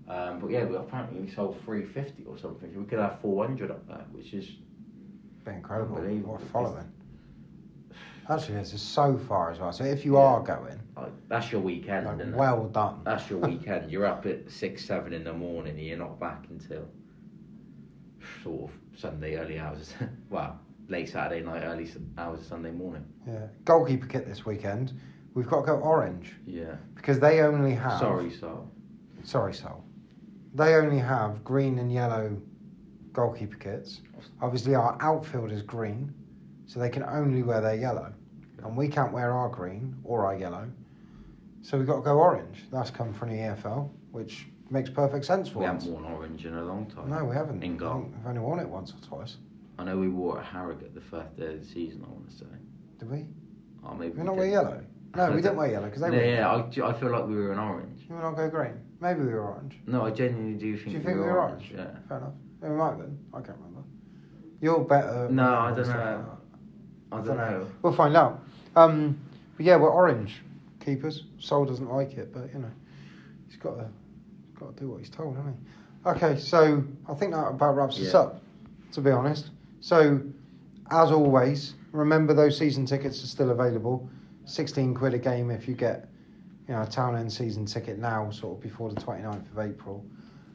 Um, 0.07 0.39
but 0.39 0.49
yeah, 0.49 0.63
we 0.65 0.75
apparently 0.75 1.19
we 1.19 1.29
sold 1.29 1.57
350 1.65 2.23
or 2.25 2.37
something. 2.37 2.73
We 2.77 2.85
could 2.85 2.99
have 2.99 3.19
400 3.21 3.69
up 3.71 3.87
there, 3.87 4.05
which 4.11 4.33
is 4.33 4.47
Been 5.43 5.55
incredible. 5.55 5.95
What 5.97 6.41
a 6.41 6.45
following. 6.45 6.91
Actually, 8.29 8.55
this 8.55 8.73
is 8.73 8.81
so 8.81 9.17
far 9.27 9.51
as 9.51 9.59
well. 9.59 9.71
So 9.71 9.83
if 9.83 10.03
you 10.05 10.13
Yeah. 10.13 10.21
are 10.21 10.41
going, 10.41 10.79
like 10.95 11.11
that's 11.27 11.51
your 11.51 11.61
weekend, 11.61 12.05
like, 12.07 12.15
isn't 12.19 12.33
it? 12.33 12.37
well 12.37 12.65
done. 12.67 13.01
That's 13.03 13.29
your 13.29 13.39
weekend. 13.47 13.91
You're 13.91 14.05
up 14.05 14.25
at 14.25 14.49
six, 14.49 14.85
seven 14.85 15.13
in 15.13 15.23
the 15.23 15.33
morning, 15.33 15.75
and 15.77 15.85
you're 15.85 15.97
not 15.97 16.19
back 16.19 16.45
until 16.49 16.87
sort 18.43 18.71
of 18.71 18.99
Sunday 18.99 19.35
early 19.37 19.59
hours. 19.59 19.93
well, 20.29 20.59
late 20.87 21.09
Saturday 21.09 21.43
night, 21.45 21.63
early 21.63 21.89
hours 22.17 22.39
of 22.41 22.45
Sunday 22.45 22.71
morning. 22.71 23.05
Yeah. 23.27 23.47
Goalkeeper 23.65 24.05
kit 24.07 24.25
this 24.27 24.45
weekend. 24.45 24.93
We've 25.33 25.47
got 25.47 25.61
to 25.61 25.67
go 25.67 25.75
orange 25.77 26.33
Yeah. 26.45 26.75
because 26.95 27.19
they 27.19 27.41
only 27.41 27.73
have. 27.73 27.99
Sorry, 27.99 28.31
so 28.31 28.69
Sorry, 29.23 29.53
Sol. 29.53 29.83
They 30.53 30.75
only 30.75 30.99
have 30.99 31.43
green 31.43 31.79
and 31.79 31.91
yellow 31.91 32.37
goalkeeper 33.11 33.57
kits. 33.57 34.01
Obviously, 34.41 34.75
our 34.75 34.97
outfield 35.01 35.51
is 35.51 35.61
green, 35.63 36.13
so 36.67 36.79
they 36.79 36.89
can 36.89 37.03
only 37.03 37.41
wear 37.41 37.59
their 37.59 37.75
yellow. 37.75 38.13
And 38.63 38.77
we 38.77 38.87
can't 38.87 39.11
wear 39.11 39.31
our 39.31 39.49
green 39.49 39.95
or 40.03 40.25
our 40.25 40.35
yellow. 40.37 40.69
So 41.63 41.77
we've 41.77 41.87
got 41.87 41.95
to 41.97 42.01
go 42.01 42.19
orange. 42.19 42.65
That's 42.71 42.91
come 42.91 43.13
from 43.13 43.29
the 43.29 43.35
EFL, 43.37 43.89
which 44.11 44.47
makes 44.69 44.89
perfect 44.89 45.25
sense 45.25 45.49
for 45.49 45.59
we 45.59 45.65
us. 45.65 45.83
We 45.85 45.91
haven't 45.91 46.03
worn 46.03 46.13
orange 46.15 46.45
in 46.45 46.53
a 46.53 46.63
long 46.63 46.85
time. 46.85 47.09
No, 47.09 47.25
we 47.25 47.35
haven't. 47.35 47.63
In 47.63 47.75
goal. 47.77 48.05
We've 48.15 48.27
only 48.27 48.39
worn 48.41 48.59
it 48.59 48.69
once 48.69 48.93
or 48.93 49.05
twice. 49.07 49.37
I 49.77 49.83
know 49.83 49.97
we 49.97 50.07
wore 50.09 50.39
at 50.39 50.45
Harrogate 50.45 50.93
the 50.95 51.01
first 51.01 51.35
day 51.37 51.53
of 51.53 51.59
the 51.61 51.65
season. 51.65 52.03
I 52.07 52.11
want 52.11 52.29
to 52.29 52.35
say. 52.37 52.45
Did 52.99 53.11
we? 53.11 53.25
Oh, 53.85 53.93
maybe 53.93 54.13
We 54.13 54.19
we 54.19 54.25
not 54.25 54.35
wear 54.37 54.47
yellow? 54.47 54.81
No, 55.15 55.31
we 55.31 55.41
didn't 55.41 55.57
wear 55.57 55.71
yellow 55.71 55.85
because 55.85 56.01
they 56.01 56.07
yeah, 56.09 56.53
were. 56.55 56.67
yeah. 56.71 56.83
I, 56.85 56.89
I 56.89 56.93
feel 56.99 57.09
like 57.11 57.25
we 57.27 57.35
were 57.35 57.53
in 57.53 57.59
orange. 57.59 58.01
You 58.09 58.15
not 58.15 58.35
go 58.35 58.49
green? 58.49 58.73
Maybe 59.01 59.19
we 59.21 59.27
were 59.27 59.41
orange. 59.43 59.75
No, 59.87 60.05
I 60.05 60.11
genuinely 60.11 60.57
do 60.57 60.73
think. 60.77 60.85
Do 60.87 60.91
you 60.91 60.97
we 60.99 61.03
think 61.05 61.15
we 61.17 61.21
were 61.23 61.33
were 61.33 61.39
orange. 61.41 61.71
orange? 61.73 61.89
Yeah. 61.93 61.99
Fair 62.07 62.17
enough. 62.17 62.33
Yeah, 62.61 62.69
we 62.69 62.75
might 62.75 62.89
have 62.89 62.97
been. 62.99 63.17
I 63.33 63.41
can't 63.41 63.57
remember. 63.57 63.81
You're 64.61 64.79
better. 64.79 65.27
No, 65.29 65.53
I 65.55 65.73
don't 65.75 65.87
know. 65.87 66.37
like. 67.11 67.21
I 67.21 67.25
don't 67.25 67.37
know. 67.37 67.67
We'll 67.81 67.93
find 67.93 68.15
out. 68.17 68.41
Um, 68.75 69.17
but 69.57 69.65
yeah, 69.65 69.75
we're 69.77 69.89
orange 69.91 70.41
keepers. 70.83 71.23
Sol 71.39 71.65
doesn't 71.65 71.89
like 71.89 72.13
it, 72.13 72.33
but 72.33 72.51
you 72.53 72.59
know, 72.59 72.71
he's 73.47 73.57
got 73.57 73.75
to 73.77 73.87
got 74.59 74.75
to 74.75 74.81
do 74.83 74.89
what 74.89 74.99
he's 74.99 75.09
told, 75.09 75.35
hasn't 75.35 75.55
he? 75.55 76.09
Okay, 76.09 76.39
so 76.39 76.83
I 77.09 77.13
think 77.13 77.33
that 77.33 77.47
about 77.47 77.75
wraps 77.75 77.99
us 77.99 78.13
up. 78.13 78.41
To 78.93 79.01
be 79.01 79.11
honest, 79.11 79.49
so 79.85 80.19
as 80.89 81.11
always, 81.11 81.75
remember 81.91 82.33
those 82.33 82.57
season 82.57 82.87
tickets 82.87 83.23
are 83.23 83.27
still 83.27 83.51
available. 83.51 84.09
Sixteen 84.45 84.95
quid 84.95 85.13
a 85.13 85.19
game 85.19 85.51
if 85.51 85.67
you 85.67 85.75
get, 85.75 86.09
you 86.67 86.73
know, 86.73 86.81
a 86.81 86.87
town 86.87 87.15
end 87.15 87.31
season 87.31 87.67
ticket 87.67 87.99
now, 87.99 88.31
sort 88.31 88.57
of 88.57 88.63
before 88.63 88.89
the 88.89 88.99
29th 88.99 89.51
of 89.51 89.59
April. 89.59 90.03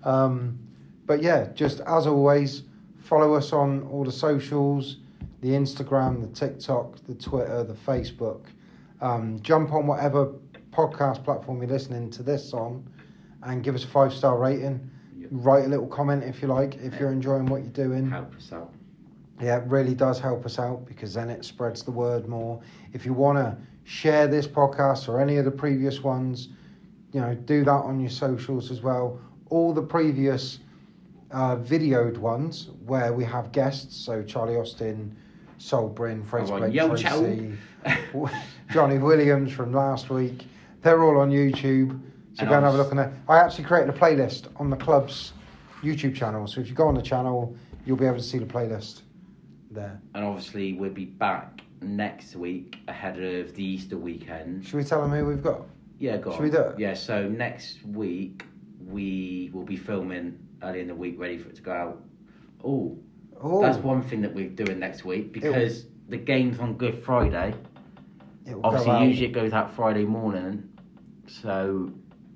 Um, 0.02 0.58
but 1.06 1.22
yeah, 1.22 1.46
just 1.54 1.78
as 1.78 2.08
always, 2.08 2.64
follow 2.98 3.34
us 3.34 3.52
on 3.52 3.84
all 3.84 4.02
the 4.02 4.10
socials 4.10 4.96
the 5.42 5.50
Instagram, 5.50 6.20
the 6.20 6.26
TikTok, 6.34 6.96
the 7.06 7.14
Twitter, 7.14 7.62
the 7.62 7.74
Facebook. 7.74 8.46
Um, 9.00 9.38
jump 9.42 9.72
on 9.72 9.86
whatever 9.86 10.32
podcast 10.72 11.22
platform 11.22 11.62
you're 11.62 11.70
listening 11.70 12.10
to 12.10 12.24
this 12.24 12.52
on 12.52 12.84
and 13.44 13.62
give 13.62 13.76
us 13.76 13.84
a 13.84 13.86
five 13.86 14.12
star 14.12 14.36
rating. 14.38 14.90
Yep. 15.16 15.28
Write 15.30 15.66
a 15.66 15.68
little 15.68 15.86
comment 15.86 16.24
if 16.24 16.42
you 16.42 16.48
like, 16.48 16.74
if 16.78 16.98
you're 16.98 17.12
enjoying 17.12 17.46
what 17.46 17.62
you're 17.62 17.70
doing. 17.70 18.10
Help 18.10 18.34
us 18.34 18.52
out. 18.52 18.74
Yeah, 19.40 19.58
it 19.58 19.64
really 19.66 19.94
does 19.94 20.20
help 20.20 20.44
us 20.44 20.58
out 20.58 20.84
because 20.84 21.14
then 21.14 21.30
it 21.30 21.44
spreads 21.44 21.82
the 21.82 21.90
word 21.90 22.28
more. 22.28 22.60
If 22.92 23.06
you 23.06 23.14
want 23.14 23.38
to 23.38 23.56
share 23.84 24.26
this 24.26 24.46
podcast 24.46 25.08
or 25.08 25.18
any 25.20 25.38
of 25.38 25.46
the 25.46 25.50
previous 25.50 26.02
ones, 26.02 26.48
you 27.12 27.20
know, 27.20 27.34
do 27.34 27.64
that 27.64 27.70
on 27.70 28.00
your 28.00 28.10
socials 28.10 28.70
as 28.70 28.82
well. 28.82 29.18
All 29.48 29.72
the 29.72 29.82
previous 29.82 30.58
uh, 31.30 31.56
videoed 31.56 32.18
ones 32.18 32.68
where 32.84 33.12
we 33.14 33.24
have 33.24 33.50
guests, 33.50 33.96
so 33.96 34.22
Charlie 34.22 34.56
Austin, 34.56 35.16
Sol 35.58 35.90
Brynn, 35.90 36.24
Fraser 36.24 36.52
Blake 36.58 36.74
Tracy, 37.00 37.56
Jonny 38.70 38.98
Williams 38.98 39.52
from 39.52 39.72
last 39.72 40.10
week, 40.10 40.46
they're 40.82 41.02
all 41.02 41.18
on 41.18 41.30
YouTube. 41.30 41.98
So 42.34 42.42
And 42.42 42.48
go 42.48 42.56
and 42.56 42.64
have 42.64 42.74
a 42.74 42.76
look 42.76 42.90
on 42.90 42.98
there. 42.98 43.12
I 43.28 43.38
actually 43.38 43.64
created 43.64 43.90
a 43.94 43.98
playlist 43.98 44.48
on 44.56 44.70
the 44.70 44.76
club's 44.76 45.32
YouTube 45.82 46.14
channel. 46.14 46.46
So 46.46 46.60
if 46.60 46.68
you 46.68 46.74
go 46.74 46.86
on 46.86 46.94
the 46.94 47.02
channel, 47.02 47.56
you'll 47.84 47.96
be 47.96 48.06
able 48.06 48.18
to 48.18 48.22
see 48.22 48.38
the 48.38 48.46
playlist 48.46 49.02
there. 49.70 50.00
And 50.14 50.24
obviously, 50.24 50.72
we'll 50.74 50.90
be 50.90 51.04
back 51.06 51.60
next 51.82 52.36
week 52.36 52.78
ahead 52.88 53.18
of 53.22 53.54
the 53.54 53.64
Easter 53.64 53.96
weekend. 53.96 54.64
Should 54.66 54.74
we 54.76 54.84
tell 54.84 55.00
them 55.02 55.10
who 55.12 55.24
we've 55.26 55.42
got? 55.42 55.62
Yeah, 55.98 56.16
go 56.18 56.30
Should 56.32 56.38
on. 56.38 56.44
we 56.44 56.50
do 56.50 56.60
it? 56.60 56.78
Yeah, 56.78 56.94
so 56.94 57.28
next 57.28 57.84
week 57.86 58.44
we 58.86 59.50
will 59.52 59.64
be 59.64 59.76
filming 59.76 60.38
early 60.62 60.80
in 60.80 60.88
the 60.88 60.94
week, 60.94 61.18
ready 61.18 61.38
for 61.38 61.48
it 61.48 61.56
to 61.56 61.62
go 61.62 61.72
out. 61.72 62.02
Oh, 62.64 62.98
Oh, 63.42 63.62
that's 63.62 63.78
one 63.78 64.02
thing 64.02 64.20
that 64.20 64.34
we're 64.34 64.50
doing 64.50 64.78
next 64.78 65.02
week 65.06 65.32
because 65.32 65.86
the 66.10 66.18
game's 66.18 66.58
on 66.58 66.74
Good 66.74 67.02
Friday. 67.02 67.54
it 68.44 68.54
will 68.54 68.60
go 68.60 68.68
Obviously, 68.68 69.06
usually 69.06 69.26
it 69.28 69.32
goes 69.32 69.54
out 69.54 69.74
Friday 69.74 70.04
morning, 70.04 70.68
so 71.26 71.90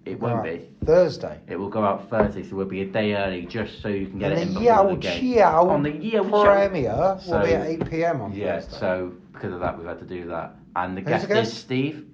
it 0.05 0.21
won't 0.21 0.45
be. 0.45 0.69
Thursday. 0.85 1.39
It 1.49 1.57
will 1.57 1.69
go 1.71 1.85
out 1.85 2.09
Thursday, 2.11 2.43
so 2.43 2.57
we'll 2.57 2.67
be 2.67 2.83
a 2.83 2.87
day 2.87 3.15
early 3.15 3.47
just 3.47 3.81
so 3.81 3.89
you 3.89 4.07
can 4.07 4.19
get 4.19 4.33
And 4.33 4.41
it 4.41 4.49
in 4.49 4.55
the 4.55 4.61
before 4.61 4.89
the 4.91 4.97
game. 4.97 5.13
On 5.13 5.83
the 5.83 5.93
Chiao. 5.99 6.45
premiere 6.45 6.93
will 6.97 7.19
So- 7.19 7.43
be 7.43 7.55
at 7.55 7.67
8 7.67 7.91
pm 7.91 8.21
on 8.21 8.33
Yeah, 8.33 8.61
Thursday. 8.61 8.77
so 8.79 9.13
because 9.33 9.53
of 9.55 9.61
that, 9.61 9.79
we've 9.79 9.87
had 9.87 9.99
to 10.01 10.05
do 10.05 10.27
that. 10.29 10.57
And 10.77 10.97
the 10.97 11.01
Who's 11.01 11.09
guest 11.11 11.29
the 11.29 11.35
guest? 11.35 11.53
is 11.53 11.59
Steve. 11.59 12.07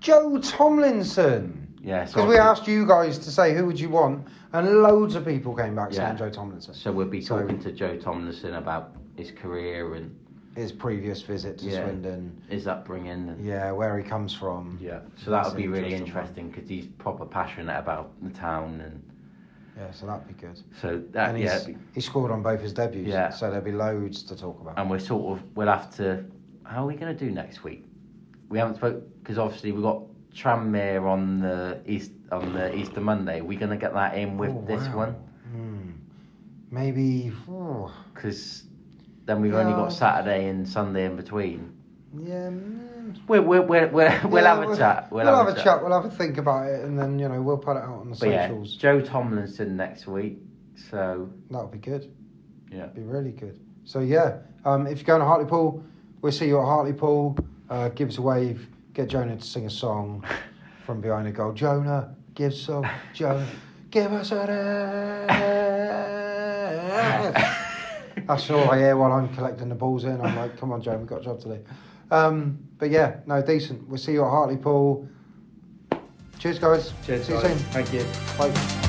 Joe 0.00 0.38
Tomlinson. 0.38 1.68
Yeah, 1.82 2.04
so 2.04 2.14
Because 2.14 2.28
we 2.28 2.36
asked 2.38 2.68
you 2.68 2.86
guys 2.86 3.18
to 3.18 3.30
say 3.30 3.54
who 3.54 3.66
would 3.66 3.78
you 3.80 3.88
want, 3.90 4.26
and 4.52 4.82
loads 4.82 5.14
of 5.14 5.24
people 5.24 5.54
came 5.54 5.74
back 5.74 5.92
Yeah. 5.92 6.06
saying 6.06 6.16
Joe 6.18 6.30
Tomlinson. 6.30 6.74
So 6.74 6.92
we'll 6.92 7.06
be 7.06 7.20
So- 7.20 7.38
talking 7.40 7.58
to 7.60 7.72
Joe 7.72 7.96
Tomlinson 7.96 8.54
about 8.54 8.92
his 9.16 9.30
career 9.30 9.94
and 9.94 10.14
his 10.54 10.70
previous 10.72 11.22
visit 11.22 11.58
to 11.58 11.66
Yeah. 11.66 11.84
Swindon. 11.84 12.40
his 12.48 12.66
upbringing. 12.66 13.28
And, 13.30 13.44
Yeah, 13.44 13.72
where 13.72 13.96
he 13.98 14.04
comes 14.04 14.34
from. 14.34 14.78
yeah. 14.80 15.00
So 15.16 15.30
that 15.30 15.46
would 15.46 15.56
be 15.56 15.68
really 15.68 15.94
interesting 15.94 16.50
because 16.50 16.68
he's 16.68 16.86
proper 16.86 17.24
passionate 17.24 17.78
about 17.78 18.12
the 18.22 18.30
town 18.30 18.80
and 18.82 19.02
Yeah, 19.78 19.90
so 19.90 20.06
that'd 20.06 20.28
be 20.28 20.34
good. 20.34 20.60
so 20.80 21.02
that 21.12 21.30
and 21.30 21.38
yeah. 21.38 21.58
he 21.94 22.00
scored 22.02 22.30
on 22.30 22.42
both 22.42 22.60
his 22.60 22.72
debuts. 22.74 23.08
Yeah. 23.08 23.30
So 23.30 23.48
there'll 23.50 23.64
be 23.64 23.72
loads 23.72 24.22
to 24.24 24.36
talk 24.36 24.60
about. 24.60 24.78
and 24.78 24.90
we're 24.90 24.98
sort 24.98 25.38
of 25.38 25.44
we'll 25.56 25.68
have 25.68 25.94
to. 25.96 26.24
How 26.64 26.84
are 26.84 26.86
we 26.86 26.94
going 26.96 27.16
to 27.16 27.24
do 27.24 27.30
next 27.30 27.64
week? 27.64 27.84
We 28.50 28.58
haven't 28.58 28.76
spoke 28.76 29.02
because 29.22 29.38
obviously 29.38 29.72
we've 29.72 29.82
got 29.82 30.02
Tranmere 30.34 31.02
on 31.08 31.40
the 31.40 31.80
east 31.86 32.12
on 32.30 32.52
the 32.52 32.74
Easter 32.76 33.00
Monday. 33.00 33.40
We're 33.40 33.58
going 33.58 33.70
to 33.70 33.76
get 33.78 33.94
that 33.94 34.16
in 34.16 34.36
with 34.38 34.50
Oh, 34.50 34.64
this 34.66 34.86
wow. 34.88 34.96
one 34.96 35.14
Hmm. 35.52 35.90
Maybe. 36.70 37.32
because 38.14 38.64
then 39.26 39.40
we've 39.40 39.54
only 39.54 39.72
got 39.72 39.92
Saturday 39.92 40.48
and 40.48 40.68
Sunday 40.68 41.04
in 41.06 41.16
between. 41.16 41.72
yeah. 42.14 42.48
mm, 42.50 43.18
We'll 43.28 43.42
we'll 43.42 43.62
we'll, 43.64 43.88
we'll, 43.88 44.10
we'll 44.24 44.42
yeah, 44.44 44.54
have 44.54 44.70
a 44.70 44.76
chat. 44.76 45.10
We'll, 45.12 45.26
have, 45.26 45.48
a 45.48 45.62
chat. 45.62 45.82
We'll 45.82 45.92
have 45.92 46.04
a 46.04 46.10
think 46.14 46.38
about 46.38 46.66
it, 46.68 46.84
and 46.84 46.98
then 46.98 47.18
you 47.18 47.28
know 47.28 47.40
we'll 47.42 47.58
put 47.58 47.76
it 47.76 47.82
out 47.82 48.00
on 48.00 48.10
the 48.10 48.16
But 48.16 48.28
yeah, 48.30 48.48
socials. 48.48 48.76
Joe 48.76 49.00
Tomlinson 49.00 49.76
next 49.76 50.06
week. 50.06 50.38
So 50.90 51.28
That 51.50 51.58
would 51.62 51.70
be 51.72 51.78
good. 51.78 52.10
yeah, 52.70 52.86
Be 52.86 53.02
really 53.02 53.32
good. 53.32 53.60
So 53.84 54.00
yeah, 54.00 54.38
um, 54.64 54.86
if 54.86 54.98
you're 54.98 55.04
going 55.06 55.20
to 55.20 55.26
Hartlepool, 55.26 55.82
we'll 56.22 56.32
see 56.32 56.46
you 56.46 56.58
at 56.60 56.64
Hartlepool. 56.64 57.36
Uh, 57.68 57.88
give 57.90 58.08
us 58.08 58.18
a 58.18 58.22
wave. 58.22 58.66
Get 58.94 59.08
Jonah 59.08 59.36
to 59.36 59.42
sing 59.44 59.66
a 59.66 59.70
song 59.70 60.24
from 60.86 61.00
behind 61.00 61.26
the 61.26 61.32
goal. 61.32 61.52
Jonah, 61.52 62.14
give 62.34 62.54
some. 62.54 62.86
Jonah, 63.14 63.46
give 63.90 64.12
us 64.12 64.32
a. 64.32 64.38
That's 68.26 68.50
all 68.50 68.70
I 68.70 68.78
hear 68.78 68.96
while 68.96 69.12
I'm 69.12 69.34
collecting 69.34 69.68
the 69.68 69.74
balls 69.74 70.04
in. 70.04 70.20
I'm 70.20 70.36
like, 70.36 70.58
come 70.58 70.72
on, 70.72 70.82
Joe, 70.82 70.96
we've 70.96 71.06
got 71.06 71.20
a 71.20 71.24
job 71.24 71.40
to 71.40 71.48
do. 71.48 71.64
Um, 72.10 72.58
but 72.78 72.90
yeah, 72.90 73.20
no, 73.26 73.40
decent. 73.42 73.88
We'll 73.88 73.98
see 73.98 74.12
you 74.12 74.24
at 74.24 74.30
Hartlepool. 74.30 75.08
Cheers, 76.38 76.58
guys. 76.58 76.92
cheers. 77.06 77.26
See 77.26 77.32
you 77.34 77.40
guys. 77.40 77.50
soon. 77.50 77.58
Thank 77.70 77.92
you. 77.92 78.04
Bye. 78.36 78.82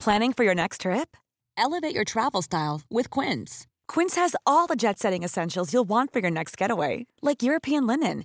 Planning 0.00 0.32
for 0.32 0.44
your 0.44 0.54
next 0.54 0.82
trip? 0.82 1.16
Elevate 1.58 1.94
your 1.94 2.04
travel 2.04 2.40
style 2.40 2.80
with 2.88 3.10
Quince. 3.10 3.66
Quince 3.88 4.14
has 4.14 4.36
all 4.46 4.66
the 4.66 4.76
jet 4.76 4.98
setting 4.98 5.22
essentials 5.24 5.72
you'll 5.72 5.84
want 5.84 6.12
for 6.12 6.20
your 6.20 6.30
next 6.30 6.56
getaway, 6.56 7.06
like 7.20 7.42
European 7.42 7.86
linen, 7.86 8.24